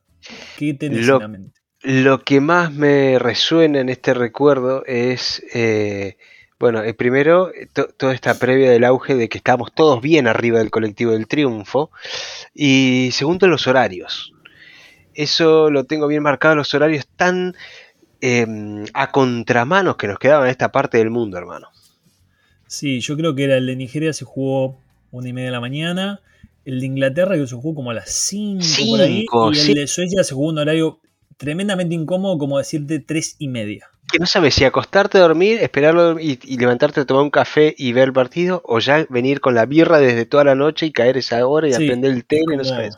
¿Qué 0.58 0.74
tenés 0.74 1.06
Lo- 1.06 1.14
en 1.16 1.20
la 1.20 1.28
mente? 1.28 1.60
Lo 1.84 2.22
que 2.22 2.40
más 2.40 2.72
me 2.72 3.18
resuena 3.18 3.80
en 3.80 3.88
este 3.88 4.14
recuerdo 4.14 4.84
es, 4.86 5.42
eh, 5.52 6.16
bueno, 6.60 6.82
eh, 6.84 6.94
primero, 6.94 7.52
eh, 7.52 7.66
to- 7.72 7.88
toda 7.88 8.14
esta 8.14 8.38
previa 8.38 8.70
del 8.70 8.84
auge 8.84 9.16
de 9.16 9.28
que 9.28 9.38
estábamos 9.38 9.74
todos 9.74 10.00
bien 10.00 10.28
arriba 10.28 10.58
del 10.60 10.70
colectivo 10.70 11.10
del 11.10 11.26
triunfo. 11.26 11.90
Y 12.54 13.10
segundo, 13.12 13.48
los 13.48 13.66
horarios. 13.66 14.32
Eso 15.14 15.70
lo 15.70 15.84
tengo 15.84 16.06
bien 16.06 16.22
marcado, 16.22 16.54
los 16.54 16.72
horarios 16.72 17.06
tan 17.16 17.54
em, 18.20 18.84
a 18.94 19.10
contramanos 19.10 19.96
que 19.96 20.06
nos 20.06 20.20
quedaban 20.20 20.46
en 20.46 20.52
esta 20.52 20.70
parte 20.70 20.98
del 20.98 21.10
mundo, 21.10 21.36
hermano. 21.36 21.68
Sí, 22.68 23.00
yo 23.00 23.16
creo 23.16 23.34
que 23.34 23.42
era 23.44 23.56
el 23.56 23.66
de 23.66 23.74
Nigeria, 23.74 24.12
se 24.12 24.24
jugó 24.24 24.78
una 25.10 25.28
y 25.28 25.32
media 25.32 25.46
de 25.48 25.52
la 25.52 25.60
mañana. 25.60 26.20
El 26.64 26.80
de 26.80 26.86
Inglaterra 26.86 27.36
que 27.36 27.46
se 27.46 27.54
jugó 27.54 27.74
como 27.74 27.90
a 27.90 27.94
las 27.94 28.10
5 28.10 28.64
por 28.90 29.00
ahí. 29.00 29.20
Cinco, 29.20 29.52
Y 29.52 29.58
el 29.58 29.64
sí. 29.64 29.74
de 29.74 29.86
Suecia 29.86 30.24
se 30.24 30.34
jugó 30.34 30.48
un 30.50 30.58
horario 30.58 31.00
tremendamente 31.36 31.94
incómodo, 31.94 32.38
como 32.38 32.58
decirte 32.58 33.00
3 33.00 33.36
y 33.38 33.48
media. 33.48 33.88
Que 34.12 34.18
no 34.18 34.26
sabes 34.26 34.54
si 34.54 34.64
acostarte 34.64 35.18
a 35.18 35.22
dormir, 35.22 35.58
esperarlo 35.60 36.20
y, 36.20 36.38
y 36.44 36.58
levantarte 36.58 37.00
a 37.00 37.04
tomar 37.06 37.24
un 37.24 37.30
café 37.30 37.74
y 37.76 37.92
ver 37.92 38.08
el 38.08 38.12
partido, 38.12 38.62
o 38.64 38.78
ya 38.78 39.06
venir 39.08 39.40
con 39.40 39.54
la 39.54 39.66
birra 39.66 39.98
desde 39.98 40.26
toda 40.26 40.44
la 40.44 40.54
noche 40.54 40.86
y 40.86 40.92
caer 40.92 41.16
esa 41.16 41.44
hora 41.46 41.68
y 41.68 41.72
Sí, 41.72 41.84
aprender 41.84 42.12
el 42.12 42.24
tele, 42.24 42.56
no 42.56 42.64
sabes. 42.64 42.96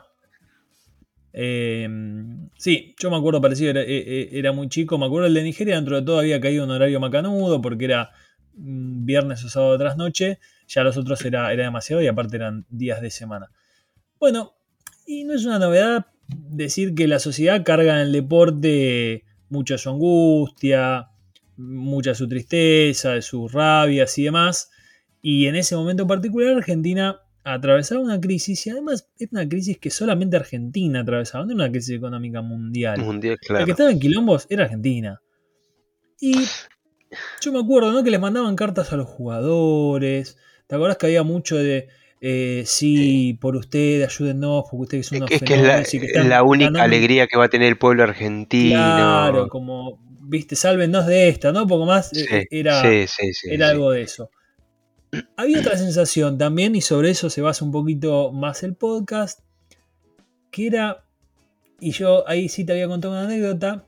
Eh, 1.32 1.88
sí, 2.56 2.94
yo 2.98 3.10
me 3.10 3.16
acuerdo 3.16 3.40
parecido, 3.40 3.70
era, 3.70 3.82
eh, 3.82 3.86
eh, 3.88 4.28
era 4.32 4.52
muy 4.52 4.68
chico. 4.68 4.98
Me 4.98 5.06
acuerdo 5.06 5.26
el 5.26 5.34
de 5.34 5.42
Nigeria, 5.42 5.74
dentro 5.74 5.96
de 5.96 6.02
todo 6.02 6.18
había 6.20 6.40
caído 6.40 6.64
un 6.64 6.70
horario 6.70 7.00
macanudo 7.00 7.60
porque 7.60 7.86
era 7.86 8.10
mm, 8.54 9.04
viernes 9.04 9.44
o 9.44 9.48
sábado 9.48 9.76
tras 9.78 9.96
noche. 9.96 10.38
Ya 10.66 10.82
los 10.82 10.96
otros 10.96 11.24
era, 11.24 11.52
era 11.52 11.64
demasiado 11.64 12.02
y 12.02 12.06
aparte 12.06 12.36
eran 12.36 12.66
días 12.68 13.00
de 13.00 13.10
semana. 13.10 13.50
Bueno, 14.18 14.54
y 15.06 15.24
no 15.24 15.34
es 15.34 15.44
una 15.44 15.58
novedad 15.58 16.06
decir 16.28 16.94
que 16.94 17.06
la 17.06 17.18
sociedad 17.18 17.64
carga 17.64 17.94
en 17.94 18.06
el 18.06 18.12
deporte 18.12 19.24
mucha 19.48 19.78
su 19.78 19.90
angustia, 19.90 21.08
mucha 21.56 22.14
su 22.14 22.28
tristeza, 22.28 23.20
sus 23.22 23.52
rabias 23.52 24.16
y 24.18 24.24
demás. 24.24 24.70
Y 25.22 25.46
en 25.46 25.56
ese 25.56 25.76
momento 25.76 26.06
particular 26.06 26.56
Argentina 26.56 27.20
atravesaba 27.44 28.00
una 28.00 28.20
crisis 28.20 28.66
y 28.66 28.70
además 28.70 29.08
es 29.18 29.28
una 29.30 29.46
crisis 29.48 29.78
que 29.78 29.90
solamente 29.90 30.36
Argentina 30.36 31.00
atravesaba, 31.00 31.44
no 31.44 31.52
era 31.52 31.64
una 31.64 31.70
crisis 31.70 31.96
económica 31.96 32.40
mundial. 32.40 33.00
Mundial, 33.00 33.38
El 33.40 33.46
claro. 33.46 33.64
que 33.66 33.70
estaba 33.72 33.90
en 33.90 34.00
quilombos 34.00 34.46
era 34.48 34.64
Argentina. 34.64 35.20
Y 36.20 36.34
yo 37.42 37.52
me 37.52 37.60
acuerdo, 37.60 37.92
¿no? 37.92 38.02
Que 38.02 38.10
les 38.10 38.20
mandaban 38.20 38.56
cartas 38.56 38.92
a 38.92 38.96
los 38.96 39.08
jugadores. 39.08 40.38
¿Te 40.66 40.74
acordás 40.76 40.96
que 40.96 41.06
había 41.06 41.22
mucho 41.22 41.56
de 41.56 41.88
eh, 42.20 42.62
sí, 42.64 43.36
por 43.38 43.54
ustedes, 43.54 44.08
ayúdennos, 44.08 44.64
porque 44.70 44.82
ustedes 44.82 45.06
son 45.06 45.16
Es 45.16 45.20
unos 45.20 45.32
es, 45.32 45.42
que 45.42 45.54
es 45.54 45.62
la, 45.62 45.82
que 45.82 45.96
están 46.06 46.28
la 46.30 46.42
única 46.42 46.70
ganando- 46.70 46.84
alegría 46.84 47.26
que 47.26 47.36
va 47.36 47.44
a 47.44 47.48
tener 47.50 47.68
el 47.68 47.76
pueblo 47.76 48.02
argentino. 48.02 48.70
Claro, 48.76 49.48
como, 49.48 49.98
viste, 50.22 50.56
sálvenos 50.56 51.06
de 51.06 51.28
esta, 51.28 51.52
¿no? 51.52 51.66
Poco 51.66 51.84
más 51.84 52.12
eh, 52.14 52.24
Sí, 52.24 52.46
era, 52.50 52.82
sí, 53.06 53.30
era 53.50 53.68
algo 53.68 53.90
de 53.90 54.02
eso. 54.02 54.30
Había 55.36 55.60
otra 55.60 55.76
sensación 55.76 56.38
también, 56.38 56.74
y 56.74 56.80
sobre 56.80 57.10
eso 57.10 57.28
se 57.28 57.42
basa 57.42 57.62
un 57.64 57.70
poquito 57.72 58.32
más 58.32 58.62
el 58.62 58.74
podcast, 58.74 59.40
que 60.50 60.66
era, 60.68 61.04
y 61.78 61.90
yo 61.90 62.26
ahí 62.26 62.48
sí 62.48 62.64
te 62.64 62.72
había 62.72 62.88
contado 62.88 63.12
una 63.12 63.24
anécdota, 63.24 63.84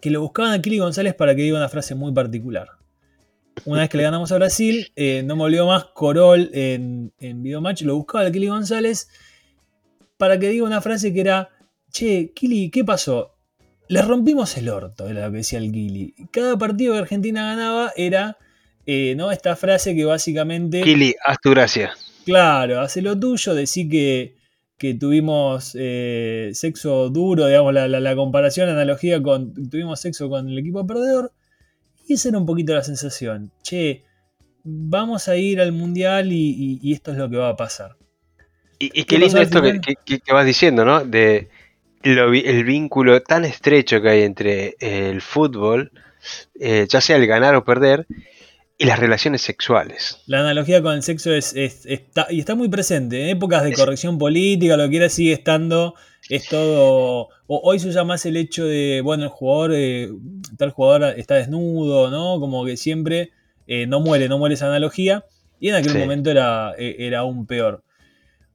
que 0.00 0.10
lo 0.10 0.20
buscaban 0.20 0.52
a 0.52 0.62
Kili 0.62 0.78
González 0.78 1.14
para 1.14 1.34
que 1.34 1.42
diga 1.42 1.56
una 1.56 1.68
frase 1.68 1.94
muy 1.96 2.12
particular. 2.12 2.68
Una 3.64 3.80
vez 3.80 3.88
que 3.90 3.96
le 3.96 4.04
ganamos 4.04 4.30
a 4.32 4.36
Brasil, 4.36 4.92
eh, 4.96 5.22
no 5.24 5.34
me 5.36 5.44
olvidó 5.44 5.66
más 5.66 5.86
Corol 5.86 6.50
en, 6.52 7.12
en 7.18 7.42
Videomatch, 7.42 7.82
lo 7.82 7.96
buscaba 7.96 8.24
a 8.26 8.30
Kili 8.30 8.46
González 8.48 9.08
para 10.18 10.38
que 10.38 10.48
diga 10.50 10.64
una 10.64 10.80
frase 10.80 11.12
que 11.12 11.20
era, 11.20 11.48
che, 11.90 12.32
Kili, 12.34 12.70
¿qué 12.70 12.84
pasó? 12.84 13.32
Les 13.88 14.04
rompimos 14.06 14.56
el 14.56 14.68
orto, 14.68 15.08
era 15.08 15.26
lo 15.26 15.30
que 15.32 15.38
decía 15.38 15.58
el 15.58 15.72
Kili. 15.72 16.14
Cada 16.30 16.56
partido 16.56 16.92
que 16.92 17.00
Argentina 17.00 17.44
ganaba 17.44 17.92
era 17.96 18.36
eh, 18.86 19.14
¿no? 19.16 19.32
esta 19.32 19.56
frase 19.56 19.96
que 19.96 20.04
básicamente... 20.04 20.82
Kili, 20.82 21.14
haz 21.24 21.38
tu 21.40 21.50
gracia. 21.50 21.92
Claro, 22.24 22.80
hace 22.80 23.02
lo 23.02 23.18
tuyo, 23.18 23.54
decir 23.54 23.88
que, 23.88 24.36
que 24.78 24.94
tuvimos 24.94 25.76
eh, 25.78 26.50
sexo 26.52 27.08
duro, 27.10 27.46
digamos, 27.46 27.72
la, 27.74 27.88
la- 27.88 28.00
la 28.00 28.14
comparación, 28.16 28.66
la 28.66 28.74
analogía 28.74 29.20
con 29.22 29.54
tuvimos 29.70 30.00
sexo 30.00 30.28
con 30.28 30.48
el 30.48 30.58
equipo 30.58 30.86
perdedor. 30.86 31.32
Y 32.06 32.14
esa 32.14 32.28
era 32.28 32.38
un 32.38 32.46
poquito 32.46 32.74
la 32.74 32.82
sensación. 32.82 33.52
Che, 33.62 34.04
vamos 34.64 35.28
a 35.28 35.36
ir 35.36 35.60
al 35.60 35.72
mundial 35.72 36.32
y, 36.32 36.50
y- 36.50 36.78
y 36.82 36.92
esto 36.92 37.12
es 37.12 37.18
lo 37.18 37.28
que 37.28 37.36
va 37.36 37.50
a 37.50 37.56
pasar. 37.56 37.96
Y, 38.78 38.90
y 39.00 39.04
¿Qué 39.04 39.18
lindo 39.18 39.40
esto 39.40 39.62
que, 39.62 39.80
que- 40.20 40.32
vas 40.32 40.44
diciendo, 40.46 40.84
¿no? 40.84 41.04
De 41.04 41.48
lo 42.02 42.32
el 42.32 42.64
vínculo 42.64 43.20
tan 43.22 43.44
estrecho 43.44 44.00
que 44.00 44.08
hay 44.10 44.22
entre 44.22 44.76
el 44.78 45.20
fútbol, 45.20 45.90
eh, 46.60 46.86
ya 46.88 47.00
sea 47.00 47.16
el 47.16 47.26
ganar 47.26 47.54
o 47.56 47.64
perder, 47.64 48.06
y 48.78 48.84
las 48.84 48.98
relaciones 48.98 49.40
sexuales. 49.42 50.18
La 50.26 50.40
analogía 50.40 50.82
con 50.82 50.94
el 50.94 51.02
sexo 51.02 51.32
es, 51.32 51.54
es- 51.54 51.86
está, 51.86 52.26
y 52.30 52.40
está 52.40 52.54
muy 52.54 52.68
presente. 52.68 53.22
En 53.22 53.28
épocas 53.36 53.64
de 53.64 53.72
corrección 53.72 54.18
política, 54.18 54.76
lo 54.76 54.84
que 54.84 54.90
quiera, 54.90 55.08
sigue 55.08 55.32
estando. 55.32 55.94
Es 56.28 56.48
todo. 56.48 57.28
o- 57.48 57.60
hoy 57.62 57.78
se 57.78 57.88
usa 57.88 58.02
más 58.04 58.26
el 58.26 58.36
hecho 58.36 58.64
de, 58.66 59.00
bueno, 59.04 59.22
el 59.24 59.28
jugador, 59.30 59.70
eh, 59.74 60.10
tal 60.58 60.70
jugador 60.70 61.14
está 61.16 61.36
desnudo, 61.36 62.10
¿no? 62.10 62.40
Como 62.40 62.64
que 62.64 62.76
siempre 62.76 63.30
eh, 63.68 63.86
no 63.86 64.00
muere, 64.00 64.28
no 64.28 64.36
muere 64.38 64.54
esa 64.56 64.66
analogía. 64.66 65.24
Y 65.60 65.68
en 65.70 65.76
aquel 65.76 65.92
Sí. 65.92 65.98
momento 65.98 66.30
era, 66.30 66.72
eh, 66.76 66.96
era 66.98 67.20
aún 67.20 67.46
peor. 67.46 67.82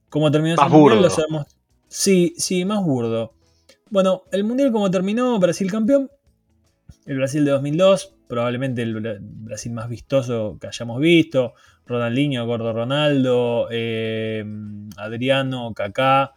¿Cómo 0.08 0.30
terminó 0.30 0.56
Más 0.56 0.70
mundial? 0.70 0.98
burdo. 0.98 1.00
Lo 1.02 1.10
sabemos. 1.10 1.46
Sí, 1.88 2.34
sí, 2.36 2.64
más 2.64 2.82
burdo. 2.84 3.34
Bueno, 3.90 4.22
el 4.30 4.44
mundial, 4.44 4.70
como 4.72 4.90
terminó, 4.90 5.38
Brasil 5.38 5.70
campeón. 5.70 6.10
El 7.06 7.16
Brasil 7.16 7.44
de 7.44 7.50
2002, 7.50 8.14
probablemente 8.32 8.80
el 8.80 8.96
Bra- 8.96 9.18
Brasil 9.20 9.72
más 9.72 9.90
vistoso 9.90 10.56
que 10.58 10.66
hayamos 10.66 10.98
visto. 10.98 11.52
Ronaldinho, 11.84 12.46
Gordo 12.46 12.72
Ronaldo, 12.72 13.68
eh, 13.70 14.42
Adriano, 14.96 15.74
Kaká. 15.74 16.32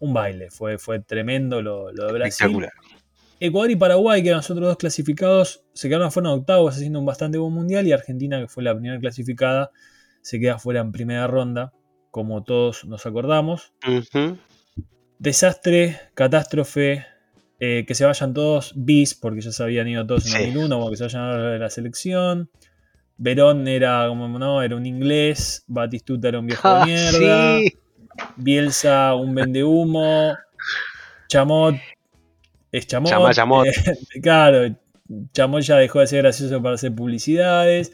Un 0.00 0.12
baile, 0.12 0.50
fue, 0.50 0.76
fue 0.76 1.00
tremendo 1.00 1.62
lo, 1.62 1.90
lo 1.92 2.06
de 2.08 2.12
Brasil. 2.12 2.46
Ecuador 3.40 3.70
y 3.70 3.76
Paraguay, 3.76 4.22
que 4.22 4.28
eran 4.28 4.40
los 4.40 4.50
otros 4.50 4.66
dos 4.68 4.76
clasificados, 4.76 5.64
se 5.72 5.88
quedaron 5.88 6.12
fuera 6.12 6.28
en 6.28 6.34
octavos 6.40 6.74
haciendo 6.76 6.98
un 6.98 7.06
bastante 7.06 7.38
buen 7.38 7.54
mundial. 7.54 7.86
Y 7.86 7.92
Argentina, 7.92 8.38
que 8.38 8.46
fue 8.48 8.62
la 8.62 8.74
primera 8.74 9.00
clasificada, 9.00 9.70
se 10.20 10.38
queda 10.38 10.58
fuera 10.58 10.80
en 10.80 10.92
primera 10.92 11.26
ronda, 11.26 11.72
como 12.10 12.42
todos 12.42 12.84
nos 12.84 13.06
acordamos. 13.06 13.72
Desastre, 15.18 15.98
catástrofe, 16.12 17.06
eh, 17.60 17.84
que 17.86 17.94
se 17.94 18.04
vayan 18.04 18.32
todos 18.34 18.72
bis, 18.74 19.14
porque 19.14 19.40
ya 19.42 19.52
se 19.52 19.62
habían 19.62 19.86
ido 19.86 20.06
todos 20.06 20.24
en 20.26 20.32
Sí. 20.32 20.38
2001, 20.46 20.78
como 20.78 20.90
que 20.90 20.96
se 20.96 21.04
vayan 21.04 21.52
de 21.52 21.58
la 21.58 21.70
selección. 21.70 22.50
Verón 23.18 23.68
era 23.68 24.06
como 24.08 24.38
no, 24.38 24.62
era 24.62 24.74
un 24.76 24.86
inglés, 24.86 25.62
Batistuta 25.66 26.28
era 26.28 26.38
un 26.40 26.46
viejo 26.46 26.66
de 26.68 26.74
Ah, 26.74 26.84
mierda, 26.86 27.58
sí. 27.58 27.72
Bielsa 28.36 29.14
un 29.14 29.34
vendehumo, 29.34 30.34
Chamot 31.28 31.76
es 32.72 32.86
Chamot. 32.86 33.10
Chamá, 33.10 33.32
Chamot. 33.34 33.66
eh, 33.66 33.72
claro, 34.22 34.74
Chamot 35.32 35.62
ya 35.62 35.76
dejó 35.76 36.00
de 36.00 36.06
ser 36.06 36.22
gracioso 36.22 36.62
para 36.62 36.76
hacer 36.76 36.94
publicidades. 36.94 37.92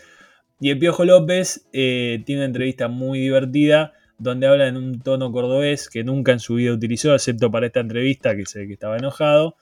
Y 0.61 0.71
el 0.71 0.79
Piojo 0.79 1.05
López 1.05 1.67
eh, 1.73 2.23
tiene 2.25 2.41
una 2.43 2.47
entrevista 2.47 2.89
muy 2.89 3.19
divertida 3.21 3.93
donde 4.19 4.47
habla 4.47 4.67
en 4.69 4.77
un 4.77 5.01
tono 5.01 5.31
cordobés 5.33 5.89
que 5.89 6.03
nunca 6.05 6.33
en 6.33 6.41
su 6.41 6.55
vida 6.55 6.73
utilizó, 6.73 7.15
excepto 7.15 7.51
para 7.51 7.67
esta 7.67 7.81
entrevista, 7.81 8.35
que 8.37 8.47
se 8.47 8.67
que 8.67 8.73
estaba 8.73 8.97
enojado. 8.97 9.57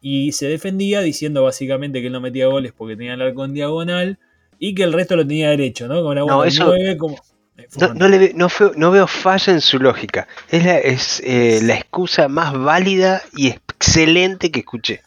Y 0.00 0.32
se 0.32 0.46
defendía 0.46 1.00
diciendo 1.00 1.42
básicamente 1.42 2.00
que 2.00 2.06
él 2.06 2.12
no 2.12 2.20
metía 2.20 2.46
goles 2.46 2.72
porque 2.76 2.96
tenía 2.96 3.14
el 3.14 3.22
arco 3.22 3.44
en 3.44 3.52
diagonal 3.52 4.18
y 4.58 4.74
que 4.74 4.84
el 4.84 4.92
resto 4.92 5.16
lo 5.16 5.26
tenía 5.26 5.50
derecho, 5.50 5.88
¿no? 5.88 5.96
Como 6.02 6.14
la 6.14 6.20
No, 6.22 6.44
eso- 6.44 6.66
nueve, 6.66 6.96
como- 6.96 7.16
eh, 7.56 7.66
No, 7.80 7.94
no 7.94 8.08
le 8.08 8.18
ve- 8.18 8.34
no 8.34 8.90
veo 8.92 9.06
falla 9.08 9.52
en 9.52 9.60
su 9.60 9.78
lógica. 9.80 10.28
Es, 10.50 10.64
la, 10.64 10.78
es 10.78 11.20
eh, 11.24 11.60
la 11.62 11.74
excusa 11.74 12.28
más 12.28 12.52
válida 12.56 13.20
y 13.36 13.48
excelente 13.48 14.50
que 14.52 14.60
escuché. 14.60 15.00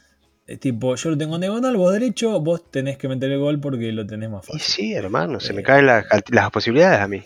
Es 0.48 0.60
tipo, 0.60 0.96
yo 0.96 1.12
lo 1.12 1.18
tengo 1.18 1.36
en 1.36 1.42
diagonal, 1.42 1.78
vos 1.78 1.94
derecho, 1.94 2.42
vos 2.42 2.70
tenés 2.70 2.98
que 2.98 3.08
meter 3.08 3.32
el 3.32 3.40
gol 3.40 3.62
porque 3.62 3.92
lo 3.94 4.06
tenés 4.06 4.30
más 4.30 4.44
Y 4.50 4.52
fácil. 4.54 4.62
sí, 4.74 4.94
hermano, 4.94 5.40
se 5.40 5.54
me 5.54 5.62
Eh. 5.62 5.64
caen 5.64 5.86
las, 5.86 6.06
las 6.30 6.52
posibilidades 6.52 7.00
a 7.00 7.08
mí. 7.08 7.22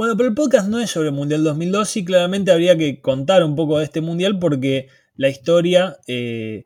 Bueno, 0.00 0.16
pero 0.16 0.30
el 0.30 0.34
podcast 0.34 0.66
no 0.66 0.80
es 0.80 0.88
sobre 0.90 1.08
el 1.08 1.14
Mundial 1.14 1.44
2002 1.44 1.94
y 1.98 2.04
claramente 2.06 2.50
habría 2.50 2.74
que 2.74 3.02
contar 3.02 3.44
un 3.44 3.54
poco 3.54 3.76
de 3.76 3.84
este 3.84 4.00
Mundial 4.00 4.38
porque 4.38 4.88
la 5.14 5.28
historia 5.28 5.98
eh, 6.06 6.64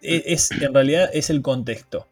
e- 0.00 0.22
es, 0.24 0.50
en 0.52 0.72
realidad 0.72 1.10
es 1.12 1.28
el 1.28 1.42
contexto. 1.42 2.06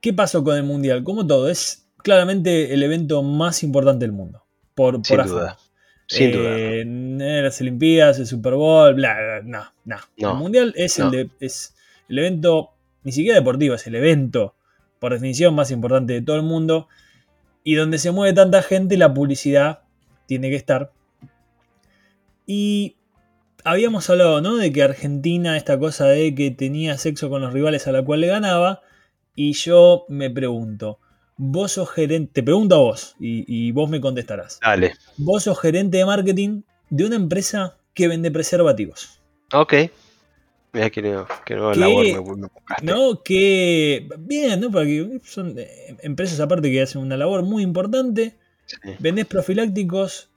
¿Qué 0.00 0.14
pasó 0.14 0.42
con 0.42 0.56
el 0.56 0.62
Mundial? 0.62 1.04
Como 1.04 1.26
todo, 1.26 1.50
es 1.50 1.86
claramente 1.98 2.72
el 2.72 2.82
evento 2.82 3.22
más 3.22 3.62
importante 3.62 4.06
del 4.06 4.12
mundo. 4.12 4.44
Por, 4.74 5.04
Sin 5.04 5.18
duda. 5.18 5.58
Sin 6.06 6.32
duda. 6.32 6.56
Eh, 6.56 7.42
Las 7.42 7.60
Olimpiadas, 7.60 8.18
el 8.20 8.26
Super 8.26 8.54
Bowl, 8.54 8.94
bla, 8.94 9.12
bla, 9.14 9.42
no, 9.44 9.64
no. 9.84 9.96
No, 10.16 10.30
El 10.32 10.38
Mundial 10.38 10.72
es, 10.74 10.98
no. 10.98 11.04
el 11.04 11.10
de- 11.10 11.30
es 11.40 11.74
el 12.08 12.18
evento, 12.20 12.70
ni 13.04 13.12
siquiera 13.12 13.36
deportivo, 13.38 13.74
es 13.74 13.86
el 13.88 13.94
evento, 13.94 14.54
por 14.98 15.12
definición, 15.12 15.54
más 15.54 15.70
importante 15.70 16.14
de 16.14 16.22
todo 16.22 16.36
el 16.36 16.44
mundo. 16.44 16.88
Y 17.68 17.74
donde 17.74 17.98
se 17.98 18.12
mueve 18.12 18.32
tanta 18.32 18.62
gente, 18.62 18.96
la 18.96 19.12
publicidad 19.12 19.80
tiene 20.24 20.48
que 20.48 20.56
estar. 20.56 20.90
Y 22.46 22.96
habíamos 23.62 24.08
hablado, 24.08 24.40
¿no? 24.40 24.56
De 24.56 24.72
que 24.72 24.82
Argentina, 24.82 25.54
esta 25.54 25.78
cosa 25.78 26.06
de 26.06 26.34
que 26.34 26.50
tenía 26.50 26.96
sexo 26.96 27.28
con 27.28 27.42
los 27.42 27.52
rivales 27.52 27.86
a 27.86 27.92
la 27.92 28.02
cual 28.02 28.22
le 28.22 28.28
ganaba. 28.28 28.80
Y 29.34 29.52
yo 29.52 30.06
me 30.08 30.30
pregunto, 30.30 30.98
vos 31.36 31.72
sos 31.72 31.90
gerente, 31.90 32.32
te 32.32 32.42
pregunto 32.42 32.74
a 32.74 32.78
vos, 32.78 33.14
y, 33.20 33.44
y 33.46 33.70
vos 33.72 33.90
me 33.90 34.00
contestarás. 34.00 34.58
Dale. 34.62 34.94
Vos 35.18 35.42
sos 35.42 35.60
gerente 35.60 35.98
de 35.98 36.06
marketing 36.06 36.62
de 36.88 37.04
una 37.04 37.16
empresa 37.16 37.76
que 37.92 38.08
vende 38.08 38.30
preservativos. 38.30 39.20
Ok. 39.52 39.74
Mira 40.72 40.90
que 40.90 41.00
no, 41.02 41.26
que 41.46 41.54
no 41.54 41.72
labor 41.74 42.04
me. 42.04 42.48
¿No? 42.82 43.22
Que. 43.22 44.08
Bien, 44.18 44.60
¿no? 44.60 44.70
Porque 44.70 45.20
son 45.24 45.58
eh, 45.58 45.96
empresas 46.02 46.40
aparte 46.40 46.70
que 46.70 46.82
hacen 46.82 47.00
una 47.00 47.16
labor 47.16 47.42
muy 47.42 47.62
importante. 47.62 48.36
Sí. 48.66 48.76
Vendés 48.98 49.26
profilácticos. 49.26 50.30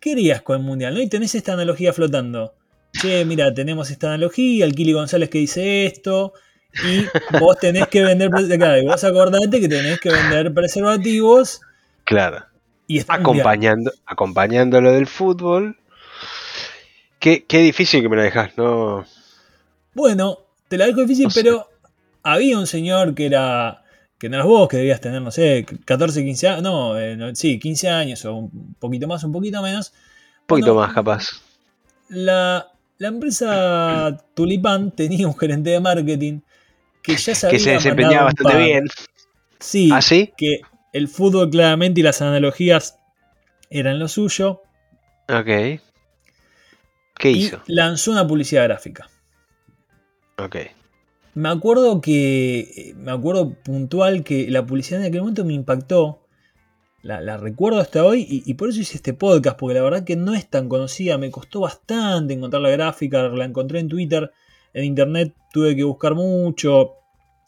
¿Qué 0.00 0.12
harías 0.12 0.42
con 0.42 0.58
el 0.58 0.62
mundial? 0.62 0.94
¿no? 0.94 1.00
Y 1.00 1.08
tenés 1.08 1.34
esta 1.34 1.52
analogía 1.52 1.92
flotando. 1.92 2.54
Che, 2.92 3.24
mira, 3.24 3.52
tenemos 3.52 3.90
esta 3.90 4.08
analogía, 4.08 4.64
el 4.64 4.74
Kili 4.74 4.92
González 4.92 5.28
que 5.28 5.38
dice 5.38 5.86
esto. 5.86 6.32
Y 6.84 7.06
vos 7.38 7.58
tenés 7.58 7.88
que 7.88 8.02
vender. 8.02 8.30
Claro, 8.30 8.78
y 8.78 8.86
vos 8.86 9.04
acordate 9.04 9.60
que 9.60 9.68
tenés 9.68 10.00
que 10.00 10.10
vender 10.10 10.52
preservativos. 10.54 11.60
Claro. 12.04 12.44
Y. 12.86 13.00
Acompañando, 13.06 13.92
acompañando 14.06 14.80
lo 14.80 14.92
del 14.92 15.06
fútbol. 15.06 15.78
Qué, 17.18 17.44
qué 17.44 17.58
difícil 17.58 18.02
que 18.02 18.08
me 18.08 18.16
la 18.16 18.22
dejas, 18.22 18.56
¿no? 18.56 19.04
Bueno, 19.96 20.40
te 20.68 20.76
la 20.76 20.84
dejo 20.84 21.00
difícil, 21.00 21.28
pero 21.34 21.70
había 22.22 22.58
un 22.58 22.66
señor 22.66 23.14
que 23.14 23.24
era. 23.24 23.82
que 24.18 24.28
no 24.28 24.36
eras 24.36 24.46
vos, 24.46 24.68
que 24.68 24.76
debías 24.76 25.00
tener, 25.00 25.22
no 25.22 25.30
sé, 25.30 25.64
14, 25.86 26.22
15 26.22 26.48
años. 26.48 26.62
No, 26.62 26.98
eh, 26.98 27.16
no, 27.16 27.34
sí, 27.34 27.58
15 27.58 27.88
años 27.88 28.22
o 28.26 28.34
un 28.34 28.74
poquito 28.78 29.08
más, 29.08 29.24
un 29.24 29.32
poquito 29.32 29.62
menos. 29.62 29.94
Un 30.42 30.46
poquito 30.48 30.74
más, 30.74 30.92
capaz. 30.92 31.40
La, 32.10 32.70
la 32.98 33.08
empresa 33.08 34.22
Tulipán 34.34 34.90
tenía 34.90 35.26
un 35.26 35.36
gerente 35.36 35.70
de 35.70 35.80
marketing 35.80 36.40
que 37.02 37.16
ya 37.16 37.34
sabía. 37.34 37.56
Que 37.56 37.64
se 37.64 37.70
desempeñaba 37.70 38.24
bastante 38.24 38.58
bien. 38.58 38.84
Sí, 39.58 39.88
¿Ah, 39.90 40.02
sí? 40.02 40.30
que 40.36 40.60
el 40.92 41.08
fútbol 41.08 41.48
claramente 41.48 42.00
y 42.00 42.02
las 42.02 42.20
analogías 42.20 42.98
era 43.70 43.92
en 43.92 43.98
lo 43.98 44.08
suyo. 44.08 44.60
Ok. 45.30 45.80
¿Qué 47.18 47.30
y 47.30 47.44
hizo? 47.46 47.62
lanzó 47.66 48.10
una 48.12 48.26
publicidad 48.26 48.64
gráfica. 48.64 49.08
Ok. 50.38 50.56
Me 51.34 51.48
acuerdo 51.48 52.00
que. 52.00 52.94
Me 52.96 53.10
acuerdo 53.12 53.54
puntual 53.62 54.24
que 54.24 54.50
la 54.50 54.64
publicidad 54.66 55.00
en 55.00 55.06
aquel 55.08 55.20
momento 55.20 55.44
me 55.44 55.54
impactó. 55.54 56.22
La, 57.02 57.20
la 57.20 57.36
recuerdo 57.36 57.78
hasta 57.78 58.04
hoy 58.04 58.26
y, 58.28 58.42
y 58.50 58.54
por 58.54 58.68
eso 58.70 58.80
hice 58.80 58.96
este 58.96 59.12
podcast, 59.14 59.56
porque 59.58 59.74
la 59.74 59.82
verdad 59.82 60.02
que 60.04 60.16
no 60.16 60.34
es 60.34 60.48
tan 60.48 60.68
conocida. 60.68 61.18
Me 61.18 61.30
costó 61.30 61.60
bastante 61.60 62.34
encontrar 62.34 62.62
la 62.62 62.70
gráfica. 62.70 63.28
La 63.28 63.44
encontré 63.44 63.78
en 63.80 63.88
Twitter. 63.88 64.30
En 64.72 64.84
internet 64.84 65.34
tuve 65.52 65.76
que 65.76 65.84
buscar 65.84 66.14
mucho. 66.14 66.92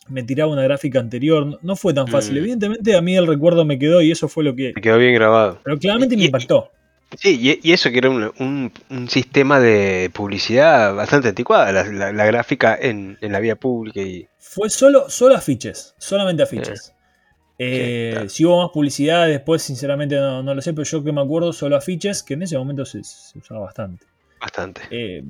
Me 0.09 0.23
tiraba 0.23 0.53
una 0.53 0.63
gráfica 0.63 1.01
anterior. 1.01 1.45
No, 1.47 1.59
no 1.61 1.77
fue 1.77 1.93
tan 1.93 2.07
fácil. 2.09 2.35
Mm. 2.35 2.39
Evidentemente 2.39 2.97
a 2.97 3.03
mí 3.03 3.17
el 3.17 3.27
recuerdo 3.27 3.65
me 3.65 3.79
quedó 3.79 4.01
y 4.01 4.11
eso 4.11 4.29
fue 4.29 4.45
lo 4.45 4.55
que. 4.55 4.73
Me 4.75 4.81
quedó 4.81 4.97
bien 4.99 5.15
grabado. 5.15 5.59
Pero 5.65 5.79
claramente 5.79 6.17
me 6.17 6.23
Y- 6.23 6.27
impactó. 6.27 6.71
Sí, 7.17 7.39
y, 7.41 7.69
y 7.69 7.73
eso 7.73 7.91
que 7.91 7.99
era 7.99 8.11
un, 8.11 8.31
un- 8.39 8.73
un 8.91 9.09
sistema 9.09 9.59
de 9.61 10.11
publicidad 10.13 10.95
bastante 10.95 11.29
anticuada, 11.29 11.73
la, 11.73 11.85
la- 11.85 12.13
la 12.13 12.27
gráfica 12.27 12.77
en, 12.81 13.17
en 13.21 13.33
la 13.33 13.41
vía 13.41 13.57
pública 13.57 14.01
y... 14.01 14.27
Fue 14.39 14.69
solo, 14.71 15.09
solo 15.09 15.35
afiches, 15.35 15.95
solamente 15.99 16.43
afiches. 16.43 16.93
Eh, 17.59 18.11
claro. 18.13 18.29
Si 18.29 18.45
hubo 18.45 18.63
más 18.63 18.71
publicidad 18.73 19.27
después, 19.27 19.63
sinceramente 19.63 20.17
no, 20.17 20.43
no 20.43 20.55
lo 20.55 20.61
sé, 20.63 20.73
pero 20.75 20.85
yo 20.85 21.03
que 21.03 21.13
me 21.13 21.21
acuerdo 21.21 21.53
solo 21.53 21.77
afiches, 21.77 22.23
que 22.23 22.35
en 22.35 22.43
ese 22.43 22.57
momento 22.59 22.85
se, 22.85 23.03
se 23.03 23.39
usaba 23.39 23.61
bastante. 23.61 24.07
Bastante. 24.41 24.83
Eh, 24.91 25.25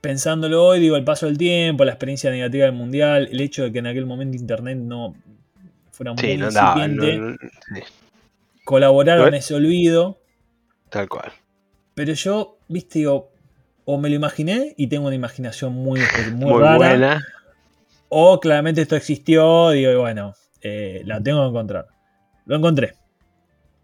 pensándolo 0.00 0.64
hoy, 0.64 0.80
digo, 0.80 0.96
el 0.96 1.04
paso 1.04 1.26
del 1.26 1.36
tiempo, 1.36 1.84
la 1.84 1.92
experiencia 1.92 2.30
negativa 2.30 2.64
del 2.66 2.74
mundial, 2.74 3.28
el 3.30 3.40
hecho 3.40 3.64
de 3.64 3.72
que 3.72 3.80
en 3.80 3.88
aquel 3.88 4.06
momento 4.06 4.36
internet 4.36 4.78
no 4.78 5.14
fuera 5.90 6.12
muy 6.12 6.22
Sí, 6.22 6.36
no 6.36 6.50
no- 6.50 7.36
colaboraron 8.64 9.28
en 9.28 9.34
ese 9.34 9.54
olvido. 9.54 10.18
Tal 10.90 11.08
cual. 11.08 11.32
Pero 11.94 12.12
yo, 12.12 12.58
viste, 12.68 13.00
digo, 13.00 13.32
o 13.84 13.98
me 13.98 14.08
lo 14.08 14.14
imaginé 14.16 14.74
y 14.76 14.86
tengo 14.88 15.06
una 15.06 15.16
imaginación 15.16 15.72
muy, 15.72 16.00
muy, 16.32 16.52
Muy, 16.52 16.60
rara. 16.62 16.76
buena. 16.76 17.26
O 18.08 18.40
claramente 18.40 18.80
esto 18.82 18.96
existió, 18.96 19.70
digo, 19.70 19.92
y 19.92 19.96
bueno, 19.96 20.34
eh, 20.62 21.02
la 21.04 21.22
tengo 21.22 21.42
que 21.42 21.48
encontrar. 21.48 21.86
Lo 22.46 22.56
encontré. 22.56 22.94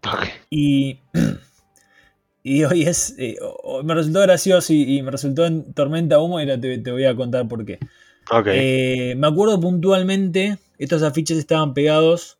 Ok. 0.07 0.25
Y, 0.49 0.99
y 2.43 2.63
hoy 2.63 2.83
es. 2.83 3.15
eh, 3.17 3.37
me 3.83 3.93
resultó 3.93 4.21
gracioso 4.21 4.73
y, 4.73 4.97
y 4.97 5.01
me 5.01 5.11
resultó 5.11 5.45
en 5.45 5.73
tormenta 5.73 6.19
humo 6.19 6.39
y 6.39 6.43
ahora 6.43 6.59
te, 6.59 6.77
te 6.77 6.91
voy 6.91 7.05
a 7.05 7.15
contar 7.15 7.47
por 7.47 7.65
qué. 7.65 7.79
Ok. 8.31 8.47
Eh, 8.51 9.13
me 9.17 9.27
acuerdo 9.27 9.59
puntualmente, 9.59 10.57
estos 10.77 11.03
afiches 11.03 11.37
estaban 11.37 11.73
pegados 11.73 12.37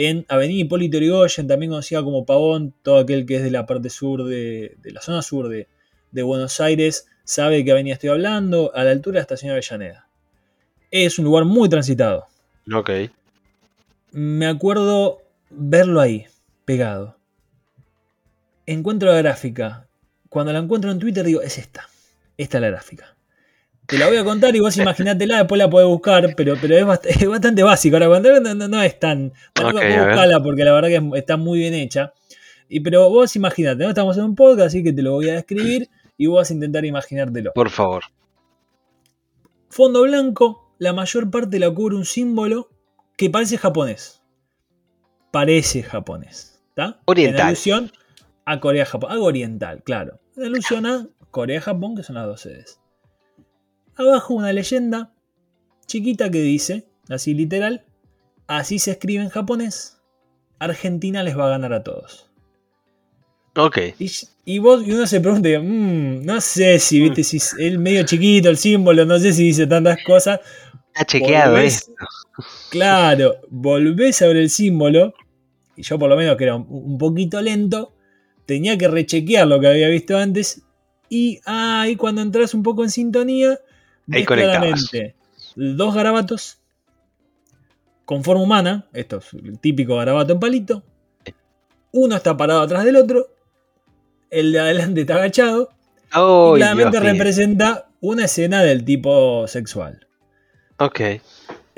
en 0.00 0.24
Avenida 0.28 0.60
Hipólito 0.60 0.96
Yrigoyen, 0.98 1.48
también 1.48 1.70
conocida 1.70 2.04
como 2.04 2.24
Pavón, 2.24 2.72
todo 2.82 2.98
aquel 2.98 3.26
que 3.26 3.34
es 3.34 3.42
de 3.42 3.50
la 3.50 3.66
parte 3.66 3.90
sur 3.90 4.22
de, 4.22 4.76
de 4.80 4.92
la 4.92 5.00
zona 5.00 5.22
sur 5.22 5.48
de, 5.48 5.66
de 6.12 6.22
Buenos 6.22 6.60
Aires 6.60 7.08
sabe 7.24 7.56
de 7.56 7.64
qué 7.64 7.72
avenida 7.72 7.94
estoy 7.94 8.10
hablando, 8.10 8.70
a 8.76 8.84
la 8.84 8.92
altura 8.92 9.14
de 9.14 9.18
la 9.18 9.22
estación 9.22 9.50
Avellaneda. 9.50 10.06
Es 10.92 11.18
un 11.18 11.24
lugar 11.24 11.46
muy 11.46 11.68
transitado. 11.68 12.28
ok. 12.72 12.90
Me 14.12 14.46
acuerdo 14.46 15.18
verlo 15.50 16.00
ahí, 16.00 16.26
pegado. 16.64 17.16
Encuentro 18.66 19.10
la 19.10 19.18
gráfica. 19.18 19.88
Cuando 20.28 20.52
la 20.52 20.60
encuentro 20.60 20.92
en 20.92 21.00
Twitter 21.00 21.26
digo, 21.26 21.42
es 21.42 21.58
esta. 21.58 21.88
Esta 22.36 22.58
es 22.58 22.62
la 22.62 22.70
gráfica. 22.70 23.16
Te 23.88 23.96
la 23.96 24.06
voy 24.06 24.18
a 24.18 24.24
contar 24.24 24.54
y 24.54 24.60
vos 24.60 24.76
imaginátela, 24.76 25.38
después 25.38 25.58
la 25.58 25.70
podés 25.70 25.88
buscar, 25.88 26.34
pero, 26.36 26.54
pero 26.60 26.76
es, 26.76 26.84
bast- 26.84 27.06
es 27.08 27.26
bastante 27.28 27.62
básico. 27.62 27.96
Ahora, 27.96 28.08
cuando 28.08 28.38
no, 28.40 28.54
no- 28.54 28.68
no 28.68 28.82
es 28.82 28.98
tan... 29.00 29.32
Bueno, 29.54 29.70
Ok, 29.70 29.74
vos 29.76 29.82
a 29.82 29.86
ver. 29.86 30.06
buscala 30.08 30.42
porque 30.42 30.64
la 30.64 30.72
verdad 30.72 30.88
que 30.88 30.96
es- 30.96 31.02
está 31.14 31.36
muy 31.38 31.58
bien 31.60 31.72
hecha. 31.74 32.12
Y, 32.68 32.80
pero 32.80 33.08
vos 33.08 33.34
imaginate, 33.34 33.82
¿no? 33.82 33.88
Estamos 33.88 34.16
en 34.18 34.24
un 34.24 34.34
podcast, 34.34 34.66
así 34.68 34.82
que 34.84 34.92
te 34.92 35.00
lo 35.00 35.12
voy 35.12 35.30
a 35.30 35.34
describir 35.34 35.88
y 36.18 36.26
vos 36.26 36.36
vas 36.36 36.50
a 36.50 36.54
intentar 36.54 36.84
imaginártelo. 36.84 37.52
Por 37.54 37.70
favor. 37.70 38.02
Fondo 39.70 40.02
blanco, 40.02 40.70
la 40.78 40.92
mayor 40.92 41.30
parte 41.30 41.58
la 41.58 41.70
cubre 41.70 41.96
un 41.96 42.04
símbolo 42.04 42.68
que 43.16 43.30
parece 43.30 43.56
japonés. 43.56 44.22
Parece 45.30 45.82
japonés. 45.82 46.62
¿Está? 46.70 47.00
Oriental. 47.06 47.40
En 47.40 47.46
alusión 47.46 47.92
a 48.44 48.60
Corea-Japón. 48.60 49.10
Algo 49.12 49.24
oriental, 49.26 49.82
claro. 49.82 50.20
En 50.36 50.44
alusión 50.44 50.84
a 50.86 51.06
Corea-Japón, 51.30 51.96
que 51.96 52.02
son 52.02 52.16
las 52.16 52.26
dos 52.26 52.40
sedes. 52.42 52.80
Abajo 53.98 54.34
una 54.34 54.52
leyenda 54.52 55.12
chiquita 55.86 56.30
que 56.30 56.40
dice, 56.40 56.86
así 57.08 57.34
literal, 57.34 57.84
así 58.46 58.78
se 58.78 58.92
escribe 58.92 59.22
en 59.24 59.28
japonés. 59.28 59.98
Argentina 60.58 61.22
les 61.22 61.36
va 61.36 61.46
a 61.46 61.50
ganar 61.50 61.72
a 61.72 61.82
todos. 61.82 62.30
Ok. 63.56 63.78
Y, 63.98 64.10
y 64.44 64.58
vos, 64.60 64.86
y 64.86 64.92
uno 64.92 65.06
se 65.06 65.20
pregunta, 65.20 65.48
"Mm, 65.60 66.24
no 66.24 66.40
sé 66.40 66.78
si, 66.78 67.00
viste, 67.00 67.24
si 67.24 67.38
es 67.38 67.54
el 67.58 67.78
medio 67.78 68.04
chiquito 68.04 68.48
el 68.50 68.56
símbolo, 68.56 69.04
no 69.04 69.18
sé 69.18 69.32
si 69.32 69.44
dice 69.44 69.66
tantas 69.66 69.98
cosas. 70.04 70.40
Está 70.94 71.04
chequeado 71.04 71.56
Volvés- 71.56 71.66
esto. 71.66 71.92
Claro, 72.70 73.36
volvés 73.50 74.22
a 74.22 74.26
ver 74.28 74.36
el 74.36 74.50
símbolo, 74.50 75.12
y 75.76 75.82
yo 75.82 75.98
por 75.98 76.08
lo 76.08 76.16
menos 76.16 76.36
que 76.36 76.44
era 76.44 76.54
un, 76.56 76.66
un 76.70 76.98
poquito 76.98 77.40
lento, 77.40 77.94
tenía 78.46 78.78
que 78.78 78.86
rechequear 78.88 79.46
lo 79.48 79.58
que 79.60 79.66
había 79.66 79.88
visto 79.88 80.16
antes, 80.16 80.62
y 81.08 81.40
ahí 81.44 81.96
cuando 81.96 82.20
entras 82.22 82.54
un 82.54 82.62
poco 82.62 82.84
en 82.84 82.90
sintonía, 82.90 83.58
Ahí 84.12 84.24
dos 85.56 85.94
garabatos 85.94 86.58
con 88.04 88.24
forma 88.24 88.42
humana, 88.42 88.86
esto 88.92 89.18
es 89.18 89.34
el 89.34 89.58
típico 89.58 89.96
garabato 89.96 90.32
en 90.32 90.40
palito, 90.40 90.82
uno 91.92 92.16
está 92.16 92.36
parado 92.36 92.62
atrás 92.62 92.84
del 92.84 92.96
otro, 92.96 93.26
el 94.30 94.52
de 94.52 94.60
adelante 94.60 95.02
está 95.02 95.16
agachado, 95.16 95.70
Oh, 96.14 96.56
y 96.56 96.60
claramente 96.60 96.92
Dios 96.92 97.02
mío. 97.02 97.12
representa 97.12 97.88
una 98.00 98.24
escena 98.24 98.62
del 98.62 98.84
tipo 98.84 99.46
sexual. 99.46 100.06
Ok. 100.78 101.00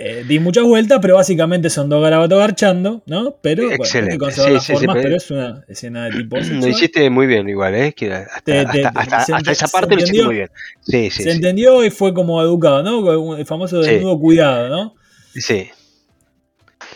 Eh, 0.02 0.24
di 0.26 0.38
muchas 0.38 0.64
vueltas, 0.64 0.98
pero 1.02 1.16
básicamente 1.16 1.68
son 1.68 1.90
dos 1.90 2.02
garabatos 2.02 2.38
garchando, 2.38 3.02
¿no? 3.04 3.36
Pero 3.42 3.64
bueno, 3.64 3.74
hay 3.82 3.86
Excelente. 3.86 4.18
que 4.24 4.32
Sí, 4.32 4.50
las 4.50 4.64
sí, 4.64 4.72
sí, 4.72 4.78
formas, 4.78 4.94
pero- 4.96 5.02
pero 5.02 5.16
es 5.16 5.30
una 5.30 5.64
escena 5.68 6.04
de 6.06 6.10
tipo 6.12 6.36
Lo 6.38 6.68
hiciste 6.68 7.10
muy 7.10 7.26
bien 7.26 7.46
igual, 7.50 7.74
¿eh? 7.74 7.92
Que 7.92 8.10
hasta, 8.10 8.40
Te- 8.42 8.58
hasta- 8.86 9.16
hasta- 9.36 9.52
esa 9.52 9.68
parte 9.68 9.96
lo 9.96 10.02
hiciste 10.02 10.22
muy 10.24 10.36
bien. 10.36 10.48
Sí, 10.80 11.10
sí, 11.10 11.22
Se 11.22 11.30
sí. 11.30 11.36
entendió 11.36 11.84
y 11.84 11.90
fue 11.90 12.14
como 12.14 12.40
educado, 12.40 12.82
¿no? 12.82 13.36
El 13.36 13.44
famoso 13.44 13.82
Sí. 13.82 13.90
desnudo 13.90 14.18
cuidado, 14.18 14.70
¿no? 14.70 14.94
Sí. 15.34 15.68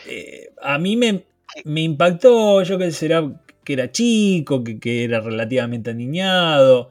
Eh, 0.09 0.49
a 0.63 0.79
mí 0.79 0.97
me, 0.97 1.25
me 1.65 1.83
impactó, 1.83 2.63
yo 2.63 2.79
que 2.79 2.91
será 2.91 3.23
que 3.65 3.75
era 3.75 3.91
chico, 3.93 4.65
que, 4.65 4.79
que 4.81 5.05
era 5.05 5.21
relativamente 5.21 5.91
aniñado. 5.91 6.89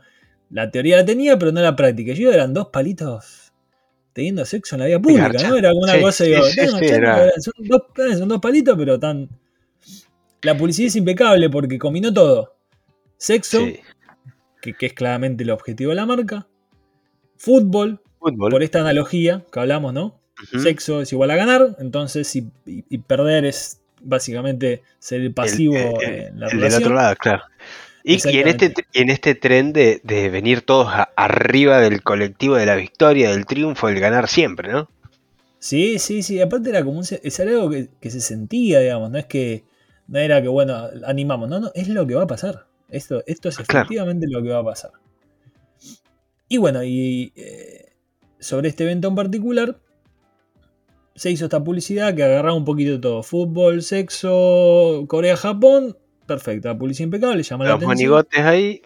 La 0.52 0.69
teoría 0.69 0.97
la 0.97 1.06
tenía, 1.06 1.39
pero 1.39 1.52
no 1.52 1.62
la 1.62 1.76
práctica. 1.76 2.13
Yo 2.13 2.32
eran 2.32 2.54
dos 2.54 2.67
palitos 2.71 3.42
teniendo 4.13 4.45
sexo 4.45 4.76
en 4.76 4.80
la 4.82 4.86
vida 4.88 4.99
pública. 4.99 5.32
¿no? 5.49 5.56
Era 5.58 5.71
una 5.73 5.93
Sí, 5.93 6.02
cosa, 6.02 6.23
digo, 6.23 6.43
sí, 6.43 6.49
"Están 6.62 6.67
sí, 6.80 6.86
garchando, 6.88 7.23
era- 7.23 7.32
son, 7.41 7.54
dos, 7.60 7.82
son 8.17 8.30
dos 8.30 8.39
palitos, 8.39 8.76
pero 8.78 8.99
tan. 8.99 9.28
La 10.43 10.56
publicidad 10.58 10.88
es 10.88 10.95
impecable 10.95 11.49
porque 11.49 11.78
combinó 11.80 12.13
todo. 12.13 12.56
Sexo, 13.17 13.65
que, 14.62 14.73
que 14.73 14.86
es 14.88 14.93
claramente 14.93 15.43
el 15.43 15.49
objetivo 15.52 15.89
de 15.91 15.95
la 15.95 16.06
marca. 16.06 16.47
Fútbol, 17.38 18.02
Fútbol. 18.19 18.52
por 18.52 18.63
esta 18.63 18.80
analogía 18.82 19.43
que 19.52 19.60
hablamos, 19.60 19.93
¿no? 19.93 20.19
Sexo 20.62 21.02
es 21.02 21.12
igual 21.13 21.32
a 21.32 21.36
ganar, 21.36 21.76
entonces 21.80 22.36
y, 22.36 22.39
y- 22.65 22.84
y 22.89 22.97
perder 22.97 23.45
es 23.45 23.80
básicamente 24.02 24.82
ser 24.99 25.21
el 25.21 25.34
pasivo 25.34 25.76
el, 25.76 25.84
el- 26.04 26.19
en 26.28 26.39
la 26.39 26.45
el 26.47 26.52
del 26.52 26.60
relación. 26.60 26.84
otro 26.84 26.95
lado, 26.95 27.15
claro. 27.15 27.43
Y, 28.04 28.16
y 28.30 28.39
en 28.39 28.48
este 28.50 28.74
y 28.92 29.02
en 29.02 29.10
este 29.10 29.34
tren 29.36 29.72
de, 29.72 30.02
de 30.04 30.30
venir 30.30 30.62
todos 30.62 30.88
a- 30.89 31.10
arriba 31.16 31.80
del 31.80 32.04
colectivo 32.04 32.56
de 32.56 32.66
la 32.66 32.76
victoria, 32.76 33.32
del 33.32 33.46
triunfo, 33.46 33.88
del 33.88 34.00
ganar 34.02 34.28
siempre, 34.28 34.72
¿no? 34.72 34.89
Sí, 35.60 36.00
sí, 36.00 36.22
sí. 36.24 36.42
Aparte 36.42 36.70
era 36.70 36.84
como 36.84 37.00
un, 37.00 37.06
es 37.10 37.39
algo 37.39 37.70
que, 37.70 37.89
que 38.02 38.10
se 38.10 38.20
sentía, 38.20 38.80
digamos. 38.82 39.10
No 39.10 39.18
es 39.18 39.26
que 39.26 39.63
no 40.08 40.20
era 40.20 40.42
que, 40.42 40.50
bueno, 40.50 40.89
animamos. 41.06 41.48
No, 41.50 41.62
no, 41.62 41.72
es 41.74 41.88
lo 41.88 42.06
que 42.06 42.16
va 42.16 42.24
a 42.24 42.28
pasar. 42.28 42.68
Esto, 42.89 43.24
esto 43.26 43.48
es 43.50 43.56
Claro. 43.58 43.86
efectivamente 43.86 44.28
lo 44.30 44.44
que 44.44 44.50
va 44.50 44.60
a 44.60 44.66
pasar. 44.66 44.92
Y 46.50 46.58
bueno, 46.58 46.84
y 46.84 47.32
eh, 47.36 47.94
sobre 48.39 48.68
este 48.70 48.84
evento 48.84 49.08
en 49.08 49.16
particular, 49.16 49.80
se 51.16 51.32
hizo 51.32 51.46
esta 51.46 51.63
publicidad 51.63 52.13
que 52.16 52.24
agarraba 52.24 52.56
un 52.56 52.66
poquito 52.66 52.92
de 52.92 53.00
todo. 53.00 53.24
Fútbol, 53.24 53.82
sexo, 53.82 55.06
Corea-Japón. 55.08 55.98
Perfecto, 56.36 56.67
la 56.69 56.78
publicidad 56.78 57.06
impecable, 57.06 57.43
llama 57.43 57.63
la 57.65 57.69
Los 57.72 57.78
atención. 57.78 57.98
monigotes 58.12 58.39
ahí. 58.39 58.82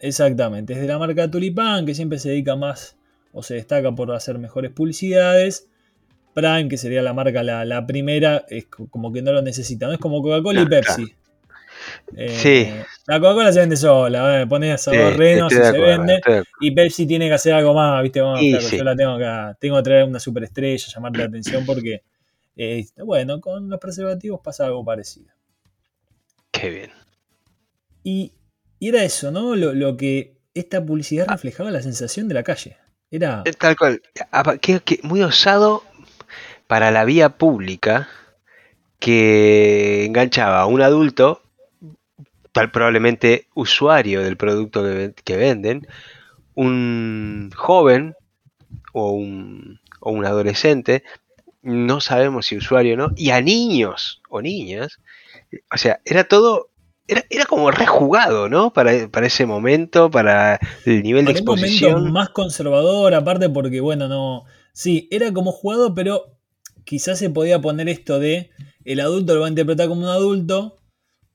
Exactamente, 0.00 0.74
es 0.74 0.80
de 0.80 0.86
la 0.86 0.98
marca 0.98 1.30
Tulipán, 1.30 1.84
que 1.84 1.94
siempre 1.94 2.18
se 2.18 2.28
dedica 2.30 2.54
más 2.56 2.96
o 3.32 3.42
se 3.42 3.54
destaca 3.54 3.92
por 3.92 4.12
hacer 4.12 4.38
mejores 4.38 4.70
publicidades. 4.70 5.68
Prime, 6.34 6.68
que 6.68 6.76
sería 6.76 7.02
la 7.02 7.12
marca 7.12 7.42
la, 7.42 7.64
la 7.64 7.84
primera, 7.86 8.44
es 8.48 8.66
co- 8.66 8.86
como 8.88 9.12
que 9.12 9.22
no 9.22 9.32
lo 9.32 9.42
necesita, 9.42 9.86
no 9.88 9.92
es 9.94 9.98
como 9.98 10.22
Coca-Cola 10.22 10.60
y 10.62 10.66
Claro, 10.66 10.86
Pepsi. 10.86 11.14
Eh, 12.16 12.28
Sí. 12.28 12.68
La 13.06 13.18
Coca-Cola 13.18 13.52
se 13.52 13.60
vende 13.60 13.76
sola, 13.76 14.42
eh, 14.42 14.46
pones 14.46 14.86
a 14.86 14.90
dos 14.92 15.16
Sí, 15.16 15.56
se 15.56 15.66
acuerdo, 15.66 15.84
vende. 16.06 16.20
Y 16.60 16.70
Pepsi 16.70 17.06
tiene 17.06 17.26
que 17.26 17.34
hacer 17.34 17.54
algo 17.54 17.74
más, 17.74 18.00
¿viste? 18.04 18.20
Vamos, 18.20 18.40
sí. 18.40 18.76
yo 18.76 18.84
la 18.84 18.94
tengo 18.94 19.12
acá. 19.12 19.56
Tengo 19.60 19.76
que 19.78 19.82
traer 19.82 20.04
una 20.04 20.20
superestrella, 20.20 20.86
llamarte 20.94 21.18
la 21.18 21.24
atención 21.24 21.66
porque, 21.66 22.02
eh, 22.56 22.86
bueno, 23.04 23.40
con 23.40 23.68
los 23.68 23.80
preservativos 23.80 24.40
pasa 24.42 24.66
algo 24.66 24.84
parecido. 24.84 25.32
Qué 26.60 26.70
bien. 26.70 26.90
Y, 28.02 28.32
y 28.78 28.88
era 28.88 29.04
eso, 29.04 29.30
¿no? 29.30 29.54
Lo, 29.54 29.74
lo 29.74 29.96
que 29.96 30.38
esta 30.54 30.84
publicidad 30.84 31.26
reflejaba 31.28 31.70
la 31.70 31.82
sensación 31.82 32.28
de 32.28 32.34
la 32.34 32.42
calle. 32.42 32.76
Era. 33.10 33.42
Eh, 33.44 33.52
Tal 33.52 33.76
cual. 33.76 34.02
Que- 34.60 34.80
que 34.80 35.00
muy 35.02 35.22
osado 35.22 35.84
para 36.66 36.90
la 36.90 37.04
vía 37.04 37.30
pública 37.38 38.08
que 38.98 40.04
enganchaba 40.06 40.60
a 40.60 40.66
un 40.66 40.82
adulto, 40.82 41.42
tal 42.52 42.70
probablemente 42.70 43.46
usuario 43.54 44.22
del 44.22 44.36
producto 44.36 44.82
que, 44.82 45.14
que 45.24 45.36
venden, 45.36 45.86
un 46.54 47.50
joven 47.54 48.14
o 48.92 49.12
un, 49.12 49.80
o 50.00 50.10
un 50.10 50.24
adolescente, 50.26 51.04
no 51.62 52.00
sabemos 52.00 52.46
si 52.46 52.56
usuario 52.56 52.94
o 52.94 52.96
no, 52.96 53.10
y 53.16 53.30
a 53.30 53.40
niños 53.40 54.20
o 54.28 54.42
niñas. 54.42 54.98
O 55.72 55.78
sea, 55.78 56.00
era 56.04 56.24
todo, 56.24 56.70
era, 57.06 57.24
era 57.30 57.46
como 57.46 57.70
rejugado, 57.70 58.48
¿no? 58.48 58.72
Para, 58.72 59.08
para 59.08 59.26
ese 59.26 59.46
momento, 59.46 60.10
para 60.10 60.58
el 60.84 61.02
nivel 61.02 61.24
de 61.26 61.34
Para 61.34 61.40
un 61.40 61.46
momento 61.46 61.88
exposición. 61.88 62.12
más 62.12 62.30
conservador, 62.30 63.14
aparte 63.14 63.48
porque, 63.48 63.80
bueno, 63.80 64.08
no. 64.08 64.44
Sí, 64.72 65.08
era 65.10 65.32
como 65.32 65.52
jugado, 65.52 65.94
pero 65.94 66.38
quizás 66.84 67.18
se 67.18 67.30
podía 67.30 67.60
poner 67.60 67.88
esto 67.88 68.18
de 68.18 68.50
el 68.84 69.00
adulto 69.00 69.34
lo 69.34 69.40
va 69.40 69.46
a 69.46 69.50
interpretar 69.50 69.88
como 69.88 70.02
un 70.02 70.08
adulto 70.08 70.76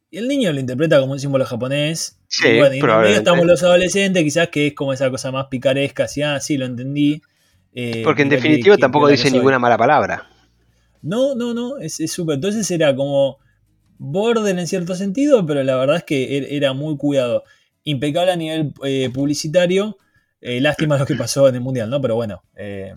y 0.10 0.18
el 0.18 0.28
niño 0.28 0.52
lo 0.54 0.60
interpreta 0.60 1.00
como 1.00 1.14
un 1.14 1.20
símbolo 1.20 1.46
japonés. 1.46 2.20
Sí, 2.28 2.48
y 2.48 2.58
bueno, 2.60 2.76
y 2.76 2.80
probablemente. 2.80 3.18
estamos 3.20 3.46
los 3.46 3.64
adolescentes, 3.64 4.24
quizás 4.24 4.50
que 4.50 4.68
es 4.68 4.74
como 4.76 4.94
esa 4.94 5.10
cosa 5.10 5.32
más 5.32 5.48
picaresca, 5.48 6.06
así, 6.06 6.22
ah, 6.22 6.40
sí, 6.40 6.58
lo 6.58 6.66
entendí. 6.66 7.22
Eh, 7.74 8.02
Porque 8.04 8.22
en 8.22 8.30
definitiva 8.30 8.78
tampoco 8.78 9.08
dice 9.08 9.32
ninguna 9.32 9.58
mala 9.60 9.78
palabra. 9.78 10.30
No, 11.02 11.36
no, 11.36 11.54
no, 11.54 11.78
es 11.80 12.00
es 12.00 12.12
súper. 12.12 12.36
Entonces 12.36 12.70
era 12.72 12.96
como 12.96 13.40
borden 13.98 14.60
en 14.60 14.68
cierto 14.68 14.96
sentido, 14.96 15.46
pero 15.46 15.64
la 15.64 15.76
verdad 15.78 15.98
es 15.98 16.04
que 16.04 16.38
er- 16.38 16.48
era 16.50 16.74
muy 16.74 16.98
cuidado. 16.98 17.44
Impecable 17.84 18.32
a 18.32 18.36
nivel 18.36 18.74
eh, 18.86 19.10
publicitario. 19.14 19.98
Eh, 20.42 20.60
lástima 20.62 20.98
lo 20.98 21.06
que 21.06 21.16
pasó 21.16 21.48
en 21.48 21.56
el 21.56 21.62
mundial, 21.62 21.90
¿no? 21.90 22.02
Pero 22.02 22.16
bueno, 22.16 22.44
eh, 22.56 22.92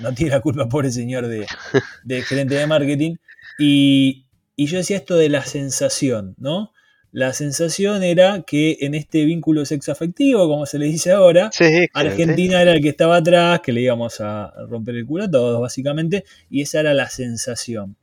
no 0.00 0.12
tiene 0.12 0.32
la 0.32 0.40
culpa, 0.40 0.68
pobre 0.68 0.90
señor 0.90 1.26
de, 1.26 1.46
de 2.04 2.22
gerente 2.22 2.54
de 2.54 2.66
marketing. 2.66 3.16
Y, 3.58 4.26
y 4.56 4.66
yo 4.66 4.78
decía 4.78 4.96
esto 4.98 5.16
de 5.16 5.28
la 5.28 5.44
sensación, 5.44 6.34
¿no? 6.38 6.72
La 7.10 7.34
sensación 7.34 8.02
era 8.02 8.42
que 8.46 8.78
en 8.80 8.94
este 8.94 9.26
vínculo 9.26 9.66
sexoafectivo, 9.66 10.48
como 10.48 10.64
se 10.64 10.78
le 10.78 10.86
dice 10.86 11.12
ahora, 11.12 11.50
Sí. 11.52 11.86
Argentina 11.92 12.62
era 12.62 12.72
el 12.72 12.80
que 12.80 12.88
estaba 12.88 13.16
atrás, 13.16 13.60
que 13.60 13.72
le 13.72 13.82
íbamos 13.82 14.20
a 14.22 14.50
romper 14.68 14.96
el 14.96 15.04
culo 15.04 15.24
a 15.24 15.30
todos, 15.30 15.60
básicamente, 15.60 16.24
y 16.48 16.62
esa 16.62 16.80
era 16.80 16.94
la 16.94 17.10
sensación. 17.10 17.96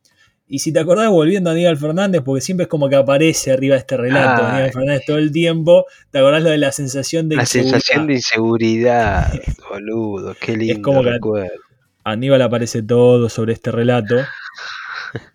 Y 0.52 0.60
si 0.60 0.74
te 0.74 0.80
acordás, 0.80 1.10
volviendo 1.12 1.52
a 1.52 1.54
Aníbal 1.54 1.78
Fernández, 1.78 2.24
porque 2.26 2.42
siempre 2.42 2.64
es 2.64 2.68
como 2.68 2.90
que 2.90 2.96
aparece 2.96 3.52
arriba 3.52 3.76
este 3.76 3.96
relato, 3.98 4.42
Ay. 4.44 4.52
Aníbal 4.54 4.72
Fernández 4.74 5.02
todo 5.06 5.18
el 5.20 5.32
tiempo, 5.32 5.86
¿te 6.12 6.18
acordás 6.20 6.42
lo 6.42 6.50
de 6.50 6.58
la 6.58 6.72
sensación 6.72 7.30
de 7.30 7.36
La 7.36 7.44
inseguridad? 7.44 7.72
sensación 7.80 8.08
de 8.08 8.14
inseguridad, 8.16 9.34
boludo, 9.70 10.36
qué 10.40 10.58
lindo 10.58 10.82
como 10.82 11.04
que-. 11.04 11.20
Aníbal 12.04 12.42
aparece 12.42 12.82
todo 12.82 13.30
sobre 13.30 13.54
este 13.54 13.72
relato. 13.72 14.16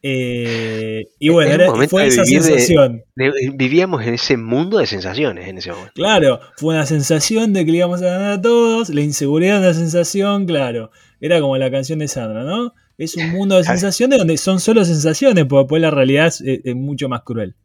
Eh, 0.02 1.08
y 1.18 1.28
bueno, 1.30 1.50
Es 1.50 1.54
era- 1.56 1.88
fue 1.88 2.06
esa 2.06 2.22
de- 2.22 2.26
sensación. 2.28 3.02
De- 3.16 3.32
Vivíamos 3.54 4.04
en 4.06 4.14
ese 4.14 4.36
mundo 4.36 4.78
de 4.78 4.86
sensaciones 4.86 5.48
en 5.48 5.58
ese 5.58 5.70
momento. 5.72 5.92
Claro, 5.94 6.38
fue 6.56 6.74
una 6.74 6.86
sensación 6.86 7.52
de 7.52 7.64
que 7.64 7.72
le 7.72 7.78
íbamos 7.78 8.00
a 8.02 8.04
ganar 8.06 8.32
a 8.32 8.40
todos, 8.40 8.88
la 8.90 9.00
inseguridad 9.00 9.58
una 9.58 9.74
sensación, 9.74 10.46
claro. 10.46 10.90
Era 11.20 11.40
como 11.40 11.56
la 11.58 11.70
canción 11.72 11.98
de 11.98 12.06
Sandra, 12.06 12.44
¿no? 12.44 12.72
Es 12.98 13.16
un 13.16 13.30
mundo 13.30 13.56
de 13.56 13.64
sensaciones 13.64 14.18
donde 14.18 14.36
son 14.36 14.60
solo 14.60 14.84
sensaciones, 14.84 15.46
porque 15.46 15.62
después 15.62 15.82
la 15.82 15.90
realidad 15.90 16.32
es, 16.44 16.74
mucho 16.74 17.08
más 17.08 17.22
cruel. 17.22 17.56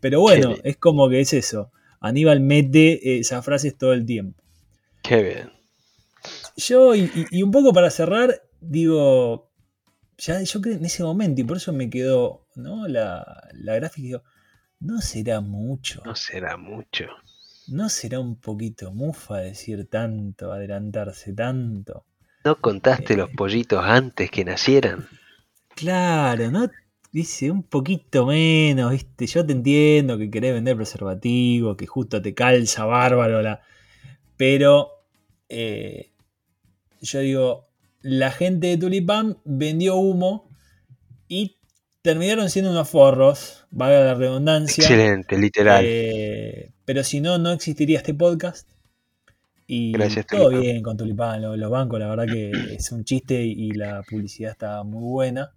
Pero 0.00 0.20
bueno, 0.20 0.54
es 0.64 0.76
como 0.76 1.08
que 1.08 1.20
es 1.20 1.32
eso. 1.32 1.70
Aníbal 2.00 2.40
mete 2.40 3.18
esas 3.18 3.44
frases 3.44 3.76
todo 3.78 3.92
el 3.94 4.04
tiempo. 4.04 4.42
Qué 5.02 5.22
bien. 5.22 5.52
Yo, 6.56 6.94
y 6.94 7.42
un 7.42 7.50
poco 7.50 7.72
para 7.72 7.90
cerrar, 7.90 8.42
digo, 8.60 9.50
ya 10.18 10.42
yo 10.42 10.60
creo 10.60 10.76
en 10.76 10.84
ese 10.84 11.02
momento, 11.02 11.40
y 11.40 11.44
por 11.44 11.56
eso 11.56 11.72
me 11.72 11.90
quedó 11.90 12.46
¿no? 12.54 12.86
la, 12.88 13.48
la 13.52 13.74
gráfica, 13.76 14.02
digo, 14.02 14.22
no 14.80 15.00
será 15.00 15.40
mucho. 15.40 16.02
No 16.04 16.14
será 16.14 16.56
mucho. 16.56 17.06
¿No 17.68 17.88
será 17.88 18.20
un 18.20 18.36
poquito 18.36 18.92
mufa 18.92 19.38
decir 19.38 19.88
tanto, 19.88 20.52
adelantarse 20.52 21.32
tanto? 21.32 22.04
¿No 22.44 22.56
contaste 22.60 23.14
Eh. 23.14 23.16
los 23.16 23.30
pollitos 23.30 23.82
antes 23.84 24.30
que 24.30 24.44
nacieran? 24.44 25.06
Claro, 25.74 26.50
¿no? 26.50 26.70
Dice 27.10 27.50
un 27.50 27.62
poquito 27.62 28.26
menos, 28.26 28.90
¿viste? 28.92 29.26
Yo 29.26 29.46
te 29.46 29.52
entiendo 29.52 30.18
que 30.18 30.30
querés 30.30 30.52
vender 30.52 30.76
preservativo, 30.76 31.76
que 31.76 31.86
justo 31.86 32.20
te 32.20 32.34
calza 32.34 32.84
bárbaro 32.84 33.40
la. 33.40 33.60
Pero 34.36 34.90
eh, 35.48 36.12
yo 37.00 37.20
digo, 37.20 37.68
la 38.02 38.30
gente 38.30 38.66
de 38.66 38.76
Tulipán 38.78 39.38
vendió 39.44 39.96
humo 39.96 40.50
y 41.28 41.56
terminaron 42.02 42.50
siendo 42.50 42.70
unos 42.72 42.88
forros, 42.90 43.66
valga 43.70 44.00
la 44.00 44.14
redundancia. 44.14 44.82
Excelente, 44.82 45.38
literal. 45.38 45.84
Eh, 45.86 46.72
pero 46.84 47.04
si 47.04 47.20
no, 47.20 47.38
no 47.38 47.52
existiría 47.52 47.98
este 47.98 48.12
podcast. 48.12 48.68
Y 49.66 49.92
Gracias, 49.92 50.26
todo 50.26 50.44
Tulipán. 50.44 50.60
bien 50.62 50.82
con 50.82 50.96
Tulipán, 50.96 51.40
lo- 51.42 51.56
los, 51.56 51.70
bancos, 51.70 51.98
la 51.98 52.08
verdad 52.08 52.26
que 52.26 52.50
es 52.74 52.92
un 52.92 53.04
chiste 53.04 53.42
y 53.42 53.70
la 53.72 54.02
publicidad 54.08 54.50
está 54.52 54.82
muy 54.82 55.02
buena. 55.02 55.52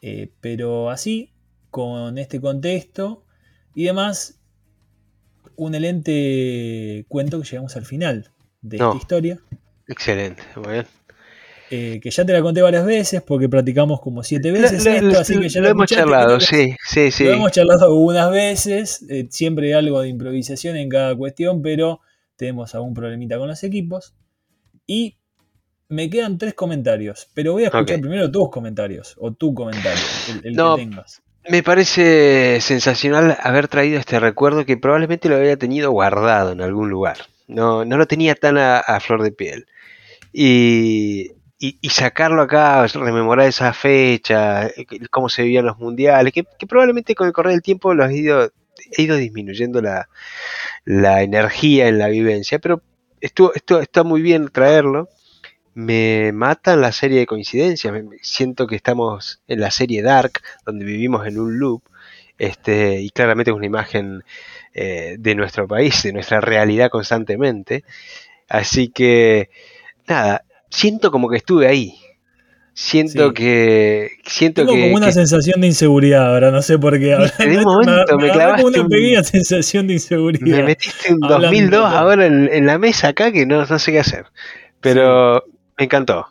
Eh, 0.00 0.32
pero 0.40 0.90
así, 0.90 1.32
con 1.70 2.18
este 2.18 2.40
contexto 2.40 3.24
y 3.74 3.84
demás, 3.84 4.40
un 5.56 5.74
excelente 5.74 7.04
cuento 7.08 7.40
que 7.40 7.48
llegamos 7.48 7.76
al 7.76 7.84
final 7.84 8.30
de 8.62 8.78
No. 8.78 8.88
esta 8.92 8.98
historia. 8.98 9.38
Excelente, 9.86 10.42
muy 10.56 10.72
bien. 10.72 10.86
eh, 11.70 12.00
que 12.02 12.10
ya 12.10 12.24
te 12.24 12.32
la 12.32 12.40
conté 12.40 12.62
varias 12.62 12.86
veces 12.86 13.20
porque 13.20 13.46
practicamos 13.46 14.00
como 14.00 14.22
siete 14.22 14.50
veces 14.52 14.82
Lo- 14.86 14.90
lo- 14.90 15.08
esto, 15.08 15.20
así 15.20 15.38
que 15.38 15.48
ya 15.50 15.60
lo 15.60 15.64
la 15.66 15.70
hemos 15.72 15.86
charlado, 15.86 16.40
sí, 16.40 16.74
sí, 16.82 17.10
sí. 17.10 17.24
lo 17.24 17.32
hemos 17.32 17.52
charlado 17.52 17.84
algunas 17.84 18.30
veces, 18.30 19.04
eh, 19.10 19.26
siempre 19.30 19.74
algo 19.74 20.00
de 20.00 20.08
improvisación 20.08 20.76
en 20.78 20.88
cada 20.88 21.14
cuestión, 21.14 21.60
pero 21.60 22.00
tenemos 22.38 22.74
algún 22.74 22.94
problemita 22.94 23.36
con 23.36 23.48
los 23.48 23.62
equipos. 23.64 24.14
Y 24.86 25.18
me 25.90 26.08
quedan 26.08 26.38
tres 26.38 26.54
comentarios, 26.54 27.28
pero 27.34 27.52
voy 27.52 27.64
a 27.64 27.66
escuchar 27.66 28.00
primero 28.00 28.30
tus 28.30 28.48
comentarios, 28.50 29.14
o 29.18 29.32
tu 29.32 29.52
comentario, 29.52 30.02
el, 30.32 30.46
el 30.46 30.54
No. 30.54 30.76
que 30.76 30.82
tengas. 30.84 31.22
Me 31.50 31.62
parece 31.62 32.58
sensacional 32.60 33.36
haber 33.42 33.68
traído 33.68 33.98
este 33.98 34.20
recuerdo 34.20 34.66
que 34.66 34.76
probablemente 34.76 35.28
lo 35.30 35.36
había 35.36 35.56
tenido 35.56 35.90
guardado 35.90 36.52
en 36.52 36.60
algún 36.60 36.90
lugar. 36.90 37.16
No, 37.46 37.84
no 37.86 37.96
lo 37.96 38.06
tenía 38.06 38.34
tan 38.34 38.58
a, 38.58 38.78
a 38.78 39.00
flor 39.00 39.22
de 39.22 39.32
piel. 39.32 39.66
Y, 40.32 41.32
y- 41.58 41.78
y 41.80 41.88
sacarlo 41.88 42.42
acá, 42.42 42.86
rememorar 42.86 43.48
esa 43.48 43.72
fecha, 43.72 44.66
eh, 44.66 44.86
cómo 45.10 45.28
se 45.30 45.42
vivían 45.42 45.64
los 45.66 45.78
mundiales, 45.78 46.32
que, 46.34 46.44
que 46.58 46.66
probablemente 46.66 47.14
con 47.14 47.26
el 47.26 47.32
correr 47.32 47.52
del 47.52 47.62
tiempo 47.62 47.94
los 47.94 48.10
he 48.10 48.16
ido, 48.18 48.50
he 48.96 49.02
ido 49.02 49.16
disminuyendo 49.16 49.80
la, 49.80 50.08
la 50.84 51.22
energía 51.22 51.88
en 51.88 51.98
la 51.98 52.08
vivencia, 52.08 52.58
pero 52.58 52.82
estuvo, 53.20 53.54
esto 53.54 53.80
está 53.80 54.04
muy 54.04 54.22
bien 54.22 54.48
traerlo. 54.48 55.08
Me 55.74 56.32
matan 56.32 56.80
la 56.80 56.92
serie 56.92 57.20
de 57.20 57.26
coincidencias. 57.26 57.94
siento 58.22 58.66
que 58.66 58.76
estamos 58.76 59.42
en 59.46 59.60
la 59.60 59.70
serie 59.70 60.02
Dark, 60.02 60.40
donde 60.66 60.84
vivimos 60.84 61.26
en 61.26 61.38
un 61.38 61.58
loop. 61.58 61.82
Este, 62.36 63.00
y 63.00 63.10
claramente 63.10 63.50
es 63.50 63.56
una 63.56 63.66
imagen 63.66 64.22
eh, 64.72 65.16
de 65.18 65.34
nuestro 65.34 65.66
país, 65.66 66.02
de 66.02 66.12
nuestra 66.12 66.40
realidad 66.40 66.90
constantemente. 66.90 67.84
Así 68.48 68.88
que, 68.88 69.50
nada, 70.06 70.44
siento 70.70 71.10
como 71.10 71.28
que 71.28 71.36
estuve 71.36 71.66
ahí. 71.66 71.94
Siento 72.80 73.28
Sí. 73.30 73.34
que. 73.34 74.10
Siento 74.24 74.62
Tengo 74.62 74.74
que. 74.74 74.82
como 74.82 74.96
una 74.98 75.06
que- 75.06 75.12
sensación 75.12 75.60
de 75.60 75.66
inseguridad 75.66 76.32
ahora, 76.32 76.52
no 76.52 76.62
sé 76.62 76.78
por 76.78 76.96
qué. 76.96 77.06
De 77.06 77.16
un 77.16 77.56
Me- 77.56 77.62
momento 77.64 78.16
me 78.18 78.30
clavaste 78.30 78.62
como 78.62 78.68
una 78.74 78.82
un- 78.82 78.88
pequeña 78.88 79.24
sensación 79.24 79.88
de 79.88 79.94
inseguridad. 79.94 80.58
me 80.58 80.62
metiste 80.62 81.12
un 81.12 81.24
Hablando 81.24 81.46
2002 81.48 81.70
de 81.70 81.76
todo. 81.76 81.86
ahora 81.98 82.26
en, 82.26 82.48
en 82.52 82.66
la 82.66 82.78
mesa 82.78 83.08
acá 83.08 83.32
que 83.32 83.46
no, 83.46 83.66
no 83.66 83.78
sé 83.80 83.90
qué 83.90 83.98
hacer. 83.98 84.26
Pero 84.80 85.42
me 85.76 85.86
encantó. 85.86 86.26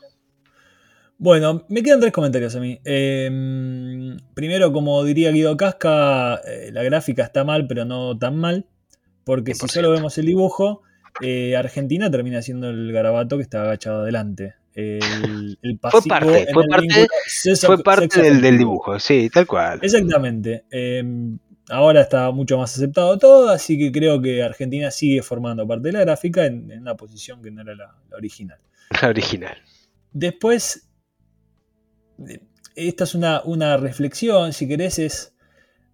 Bueno, 1.18 1.66
me 1.68 1.84
quedan 1.84 2.00
tres 2.00 2.14
comentarios 2.14 2.56
a 2.56 2.62
mí. 2.62 2.80
Eh, 2.86 4.16
primero, 4.34 4.72
como 4.72 5.04
diría 5.04 5.32
Guido 5.32 5.58
Casca, 5.58 6.36
eh, 6.48 6.70
la 6.72 6.82
gráfica 6.84 7.24
está 7.24 7.44
mal, 7.44 7.68
pero 7.68 7.84
no 7.84 8.18
tan 8.18 8.38
mal. 8.38 8.68
Porque 9.26 9.54
si 9.54 9.66
100%. 9.66 9.70
solo 9.74 9.92
vemos 9.92 10.18
el 10.18 10.28
dibujo, 10.28 10.84
eh, 11.22 11.58
Argentina 11.58 12.10
termina 12.10 12.42
siendo 12.42 12.70
el 12.70 12.90
garabato 12.94 13.36
que 13.36 13.44
está 13.44 13.64
agachado 13.64 14.04
adelante. 14.04 14.54
El, 14.80 15.58
el 15.63 15.80
pasivo 15.80 16.04
parte, 16.08 16.44
en 16.48 16.54
fue 16.54 16.63
el 16.63 16.70
parte- 16.70 16.82
vínculo 16.88 17.08
sexo- 17.28 17.66
Fue 17.66 17.84
parte 17.84 18.22
del, 18.22 18.58
dibujo, 18.60 19.00
sí, 19.00 19.28
tal 19.34 19.48
cual. 19.48 19.80
Exactamente. 19.82 20.66
Eh, 20.70 21.04
ahora 21.70 22.02
está 22.02 22.30
mucho 22.30 22.60
más 22.60 22.76
aceptado 22.76 23.18
todo, 23.18 23.50
así 23.50 23.76
que 23.80 23.92
creo 23.92 24.22
que 24.22 24.44
Argentina 24.44 24.92
sigue 24.92 25.24
formando 25.24 25.68
parte 25.68 25.88
de 25.88 25.94
la 25.94 26.02
gráfica 26.02 26.46
en, 26.46 26.70
en 26.70 26.82
una 26.82 26.96
posición 26.96 27.42
que 27.42 27.50
no 27.50 27.62
era 27.63 27.74
la- 27.74 27.96
la 28.08 28.18
original. 28.18 28.60
La 29.02 29.08
original. 29.10 29.58
Después, 30.13 30.88
esta 32.76 33.04
es 33.04 33.16
una, 33.16 33.42
una 33.44 33.78
reflexión, 33.78 34.54
si 34.54 34.68
querés, 34.68 35.00
es 35.00 35.34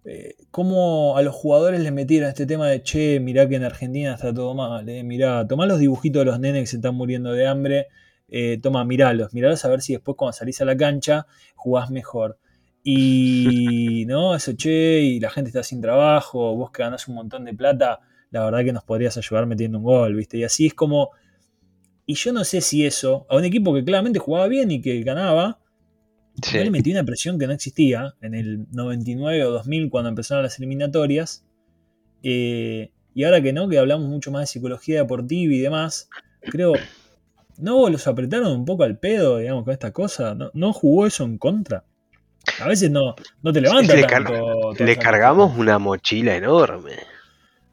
eh, 0.04 0.36
cómo 0.50 1.16
a 1.16 1.22
los 1.22 1.34
jugadores 1.34 1.80
les 1.80 1.92
metieron 1.92 2.28
este 2.28 2.44
tema 2.46 2.68
de 2.68 2.82
che, 2.82 3.18
mirá 3.20 3.48
que 3.48 3.56
en 3.56 3.64
Argentina 3.64 4.12
está 4.14 4.34
todo 4.34 4.54
mal, 4.54 4.86
eh, 4.88 5.02
mirá, 5.02 5.46
tomá 5.48 5.64
los 5.66 5.78
dibujitos 5.78 6.20
de 6.20 6.26
los 6.26 6.38
nenes 6.38 6.62
que 6.62 6.66
se 6.66 6.76
están 6.76 6.94
muriendo 6.94 7.32
de 7.32 7.46
hambre, 7.46 7.86
eh, 8.28 8.58
toma, 8.62 8.84
miralos, 8.84 9.32
miralos 9.34 9.64
a 9.64 9.68
ver 9.68 9.80
si 9.82 9.92
después 9.92 10.16
cuando 10.16 10.32
salís 10.32 10.60
a 10.60 10.64
la 10.64 10.76
cancha 10.76 11.26
jugás 11.54 11.90
mejor. 11.90 12.38
Y 12.82 14.04
no, 14.08 14.34
eso 14.34 14.52
che, 14.52 15.00
y 15.00 15.20
la 15.20 15.30
gente 15.30 15.48
está 15.48 15.62
sin 15.62 15.80
trabajo, 15.80 16.54
vos 16.56 16.70
que 16.70 16.82
ganás 16.82 17.08
un 17.08 17.14
montón 17.14 17.44
de 17.44 17.54
plata, 17.54 18.00
la 18.30 18.44
verdad 18.44 18.64
que 18.64 18.72
nos 18.72 18.84
podrías 18.84 19.16
ayudar 19.16 19.46
metiendo 19.46 19.78
un 19.78 19.84
gol, 19.84 20.14
¿viste? 20.14 20.38
Y 20.38 20.44
así 20.44 20.66
es 20.66 20.74
como. 20.74 21.10
Y 22.06 22.14
yo 22.14 22.32
no 22.32 22.44
sé 22.44 22.60
si 22.60 22.84
eso, 22.84 23.26
a 23.30 23.36
un 23.36 23.44
equipo 23.44 23.72
que 23.72 23.82
claramente 23.82 24.18
jugaba 24.18 24.46
bien 24.48 24.70
y 24.70 24.82
que 24.82 25.02
ganaba, 25.02 25.60
Sí. 26.42 26.58
le 26.58 26.70
metió 26.70 26.92
una 26.92 27.04
presión 27.04 27.38
que 27.38 27.46
no 27.46 27.52
existía 27.52 28.14
en 28.20 28.34
el 28.34 28.66
99 28.72 29.44
o 29.44 29.52
2000 29.52 29.88
cuando 29.88 30.08
empezaron 30.08 30.42
las 30.42 30.58
eliminatorias. 30.58 31.46
Eh, 32.22 32.90
y 33.14 33.24
ahora 33.24 33.40
que 33.40 33.52
no, 33.52 33.68
que 33.68 33.78
hablamos 33.78 34.08
mucho 34.08 34.32
más 34.32 34.42
de 34.42 34.46
psicología 34.48 34.98
deportiva 34.98 35.54
y 35.54 35.60
demás, 35.60 36.08
creo, 36.40 36.72
¿no 37.58 37.88
los 37.88 38.06
apretaron 38.06 38.52
un 38.52 38.64
poco 38.64 38.84
al 38.84 38.98
pedo, 38.98 39.38
digamos, 39.38 39.64
con 39.64 39.72
esta 39.72 39.92
cosa? 39.92 40.34
¿No, 40.34 40.50
no 40.54 40.72
jugó 40.72 41.06
eso 41.06 41.24
en 41.24 41.38
contra? 41.38 41.84
A 42.60 42.68
veces 42.68 42.90
no, 42.90 43.14
no 43.42 43.52
te 43.52 43.60
levanta 43.60 43.94
le, 43.94 44.04
tanto. 44.04 44.74
cargamos 45.00 45.56
una 45.56 45.78
mochila 45.78 46.36
enorme. 46.36 46.92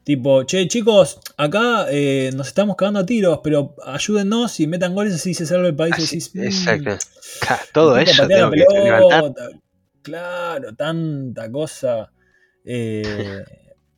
Tipo, 0.04 0.42
che, 0.44 0.66
chicos, 0.66 1.20
acá 1.36 1.86
eh, 1.90 2.30
nos 2.34 2.48
estamos 2.48 2.74
cagando 2.74 3.00
a 3.00 3.06
tiros, 3.06 3.40
pero 3.44 3.76
ayúdennos 3.84 4.58
y 4.58 4.66
metan 4.66 4.94
goles 4.94 5.14
así 5.14 5.32
se 5.34 5.46
salva 5.46 5.68
el 5.68 5.76
país. 5.76 5.94
y 5.98 6.02
Así, 6.02 6.16
decís, 6.16 6.34
"Mm, 6.34 6.42
exacto. 6.44 6.98
Claro, 7.40 7.62
todo 7.72 7.98
eso 7.98 8.22
patea 8.22 8.36
tengo 8.36 8.50
la 8.50 8.56
que 8.66 8.80
levantar. 8.82 9.20
pelota". 9.20 9.48
Claro, 10.02 10.74
tanta 10.74 11.52
cosa. 11.52 12.10
Eh, 12.64 13.44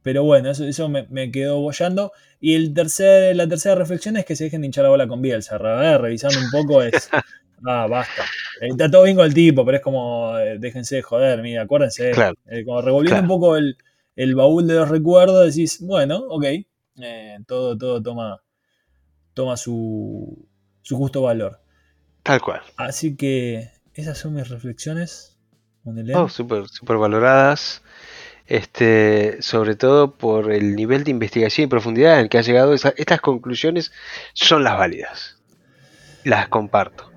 pero 0.03 0.25
bueno, 0.25 0.51
eso, 0.51 0.65
eso 0.67 0.89
me, 0.91 1.07
me 1.09 1.31
quedó 1.31 1.61
bollando. 1.61 2.13
Y 2.47 2.55
el 2.57 2.75
tercer, 2.75 3.35
la 3.37 3.49
tercera 3.49 3.75
reflexión 3.75 4.19
es 4.19 4.27
que 4.27 4.37
se 4.37 4.45
dejen 4.45 4.61
de 4.61 4.67
hinchar 4.67 4.85
la 4.85 4.91
bola 4.91 5.09
con 5.09 5.23
Bielsa. 5.23 5.57
¿verdad? 5.57 5.99
Revisando 5.99 6.39
un 6.41 6.51
poco 6.51 6.83
es. 6.83 7.09
Ah, 7.67 7.87
basta. 7.89 8.25
Eh, 8.61 8.69
Está 8.69 8.91
todo 8.91 9.05
bien 9.05 9.17
con 9.17 9.25
el 9.25 9.33
tipo, 9.33 9.65
pero 9.65 9.79
es 9.79 9.83
como. 9.83 10.37
eh, 10.39 10.59
déjense 10.59 10.97
de 10.97 11.03
joder, 11.03 11.41
mira, 11.41 11.63
acuérdense. 11.63 12.11
Claro. 12.11 12.35
Eh, 12.45 12.63
como 12.63 12.83
revolviendo 12.83 13.21
Claro. 13.21 13.23
un 13.23 13.41
poco 13.41 13.57
el, 13.57 13.79
el 14.17 14.35
baúl 14.35 14.67
de 14.67 14.75
los 14.75 14.91
recuerdos, 14.91 15.47
decís, 15.47 15.79
bueno, 15.81 16.19
ok. 16.29 16.45
eh, 17.01 17.39
todo, 17.47 17.79
todo 17.79 18.03
toma, 18.03 18.43
toma 19.33 19.57
su, 19.57 20.47
su 20.83 20.97
justo 20.99 21.23
valor. 21.23 21.61
Tal 22.23 22.43
cual. 22.43 22.61
Así 22.77 23.17
que 23.17 23.71
esas 23.95 24.19
son 24.19 24.35
mis 24.35 24.49
reflexiones. 24.51 25.39
Oh, 26.15 26.29
súper 26.29 26.69
súper 26.69 26.97
valoradas. 26.99 27.83
Este, 28.47 29.41
sobre 29.41 29.75
todo 29.75 30.13
por 30.13 30.53
el 30.53 30.77
nivel 30.77 31.05
de 31.05 31.11
investigación 31.11 31.65
y 31.65 31.69
profundidad 31.69 32.21
en 32.21 32.29
que 32.29 32.39
ha 32.39 32.43
llegado 32.43 32.75
esa- 32.75 32.93
estas 32.97 33.21
conclusiones 33.21 33.91
son 34.35 34.65
las 34.65 34.77
válidas. 34.79 35.43
Las 36.25 36.49
comparto. 36.49 37.11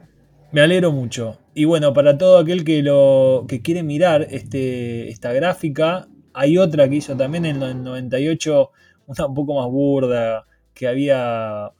Me 0.51 0.61
alegro 0.61 0.91
mucho. 0.91 1.39
Y 1.53 1.65
bueno, 1.65 1.93
para 1.93 2.17
todo 2.17 2.37
aquel 2.37 2.63
que 2.63 2.81
lo 2.81 3.45
que 3.47 3.61
quiere 3.61 3.83
mirar 3.83 4.27
este, 4.31 5.09
esta 5.09 5.33
gráfica, 5.33 6.07
hay 6.33 6.57
otra 6.57 6.87
que 6.87 6.95
hizo 6.95 7.17
también 7.17 7.45
en 7.45 7.61
el 7.61 7.83
98, 7.83 8.71
una 9.07 9.25
un 9.25 9.33
poco 9.33 9.55
más 9.59 9.69
burda, 9.69 10.45
que 10.73 10.87
había 10.87 11.71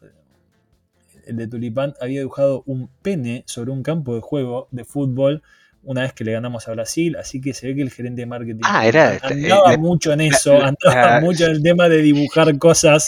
el 1.25 1.35
de 1.35 1.47
Tulipán 1.47 1.93
había 2.01 2.21
dibujado 2.21 2.63
un 2.65 2.89
pene 3.01 3.43
sobre 3.47 3.71
un 3.71 3.83
campo 3.83 4.15
de 4.15 4.21
juego 4.21 4.67
de 4.71 4.85
fútbol 4.85 5.43
una 5.87 6.01
vez 6.01 6.13
que 6.13 6.23
le 6.23 6.33
ganamos 6.33 6.67
a 6.67 6.71
Brasil, 6.73 7.15
así 7.15 7.41
que 7.41 7.53
se 7.53 7.67
ve 7.67 7.75
que 7.75 7.81
el 7.81 7.91
gerente 7.91 8.21
de 8.21 8.25
marketing 8.27 8.61
Ah, 8.63 8.85
era- 8.87 9.17
andaba 9.23 9.73
eh, 9.73 9.77
mucho 9.77 10.11
en 10.13 10.21
eso, 10.21 10.53
la- 10.53 10.67
andaba 10.67 11.19
la- 11.19 11.21
mucho 11.21 11.45
en 11.45 11.51
el 11.51 11.63
tema 11.63 11.89
de 11.89 12.01
dibujar 12.01 12.57
cosas 12.59 13.07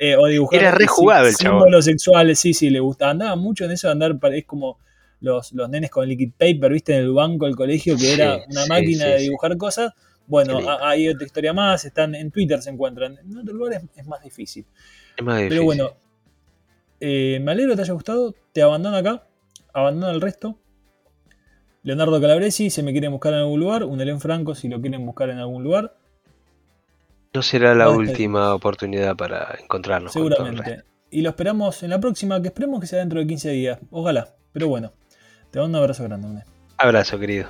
eh, 0.00 0.16
o 0.16 0.26
dibujar 0.26 0.60
Era 0.60 0.70
re 0.72 0.86
sí, 0.86 0.90
jugado 0.90 1.26
el 1.28 1.34
chabón. 1.36 1.60
símbolos 1.60 1.84
sexuales, 1.84 2.38
sí, 2.38 2.54
sí, 2.54 2.70
le 2.70 2.80
gustaba, 2.80 3.10
andaba 3.12 3.36
mucho 3.36 3.64
en 3.66 3.72
eso 3.72 3.88
de 3.88 3.92
andar, 3.92 4.18
es 4.32 4.44
como 4.46 4.78
los, 5.20 5.52
los 5.52 5.68
nenes 5.70 5.90
con 5.90 6.08
liquid 6.08 6.32
paper, 6.36 6.72
viste, 6.72 6.94
en 6.96 7.02
el 7.04 7.12
banco 7.12 7.46
del 7.46 7.56
colegio, 7.56 7.94
que 7.96 8.04
Sí, 8.04 8.10
era 8.12 8.36
una 8.48 8.62
sí, 8.64 8.68
máquina 8.68 9.04
sí, 9.04 9.10
de 9.10 9.18
dibujar 9.18 9.56
cosas. 9.56 9.92
Bueno, 10.26 10.58
hay 10.80 11.08
otra 11.08 11.26
historia 11.26 11.52
más, 11.52 11.84
están 11.84 12.14
en 12.14 12.30
Twitter, 12.30 12.60
se 12.62 12.70
encuentran. 12.70 13.18
En 13.18 13.36
otros 13.36 13.54
lugares 13.56 13.82
es 13.94 14.06
más 14.06 14.22
difícil. 14.22 14.64
Es 15.16 15.24
más 15.24 15.36
difícil. 15.36 15.48
Pero 15.48 15.64
bueno, 15.64 15.90
eh, 17.00 17.38
me 17.42 17.52
alegro 17.52 17.72
que 17.72 17.76
te 17.76 17.82
haya 17.82 17.92
gustado. 17.92 18.34
Te 18.52 18.62
abandono 18.62 18.96
acá, 18.96 19.26
abandono 19.72 20.12
el 20.12 20.20
resto. 20.20 20.58
Leonardo 21.84 22.18
Calabresi, 22.18 22.70
si 22.70 22.82
me 22.82 22.92
quieren 22.92 23.12
buscar 23.12 23.34
en 23.34 23.40
algún 23.40 23.60
lugar. 23.60 23.84
Un 23.84 24.00
Helen 24.00 24.18
Franco, 24.18 24.54
si 24.54 24.68
lo 24.68 24.80
quieren 24.80 25.04
buscar 25.04 25.28
en 25.28 25.38
algún 25.38 25.62
lugar. 25.62 25.94
no 27.34 27.42
será 27.42 27.74
la 27.74 27.90
última 27.90 28.54
oportunidad 28.54 29.14
para 29.16 29.54
encontrarnos. 29.62 30.12
con. 30.14 30.30
Seguramente. 30.30 30.82
Y 31.10 31.20
lo 31.20 31.28
esperamos 31.28 31.82
en 31.82 31.90
la 31.90 32.00
próxima, 32.00 32.40
que 32.40 32.48
esperemos 32.48 32.80
que 32.80 32.86
sea 32.86 33.00
dentro 33.00 33.20
de 33.20 33.26
15 33.26 33.50
días. 33.50 33.78
Ojalá. 33.90 34.34
Pero 34.52 34.68
bueno, 34.68 34.94
te 35.50 35.60
mando 35.60 35.78
un 35.78 35.82
abrazo 35.82 36.04
grande. 36.04 36.42
Abrazo, 36.78 37.18
querido. 37.18 37.48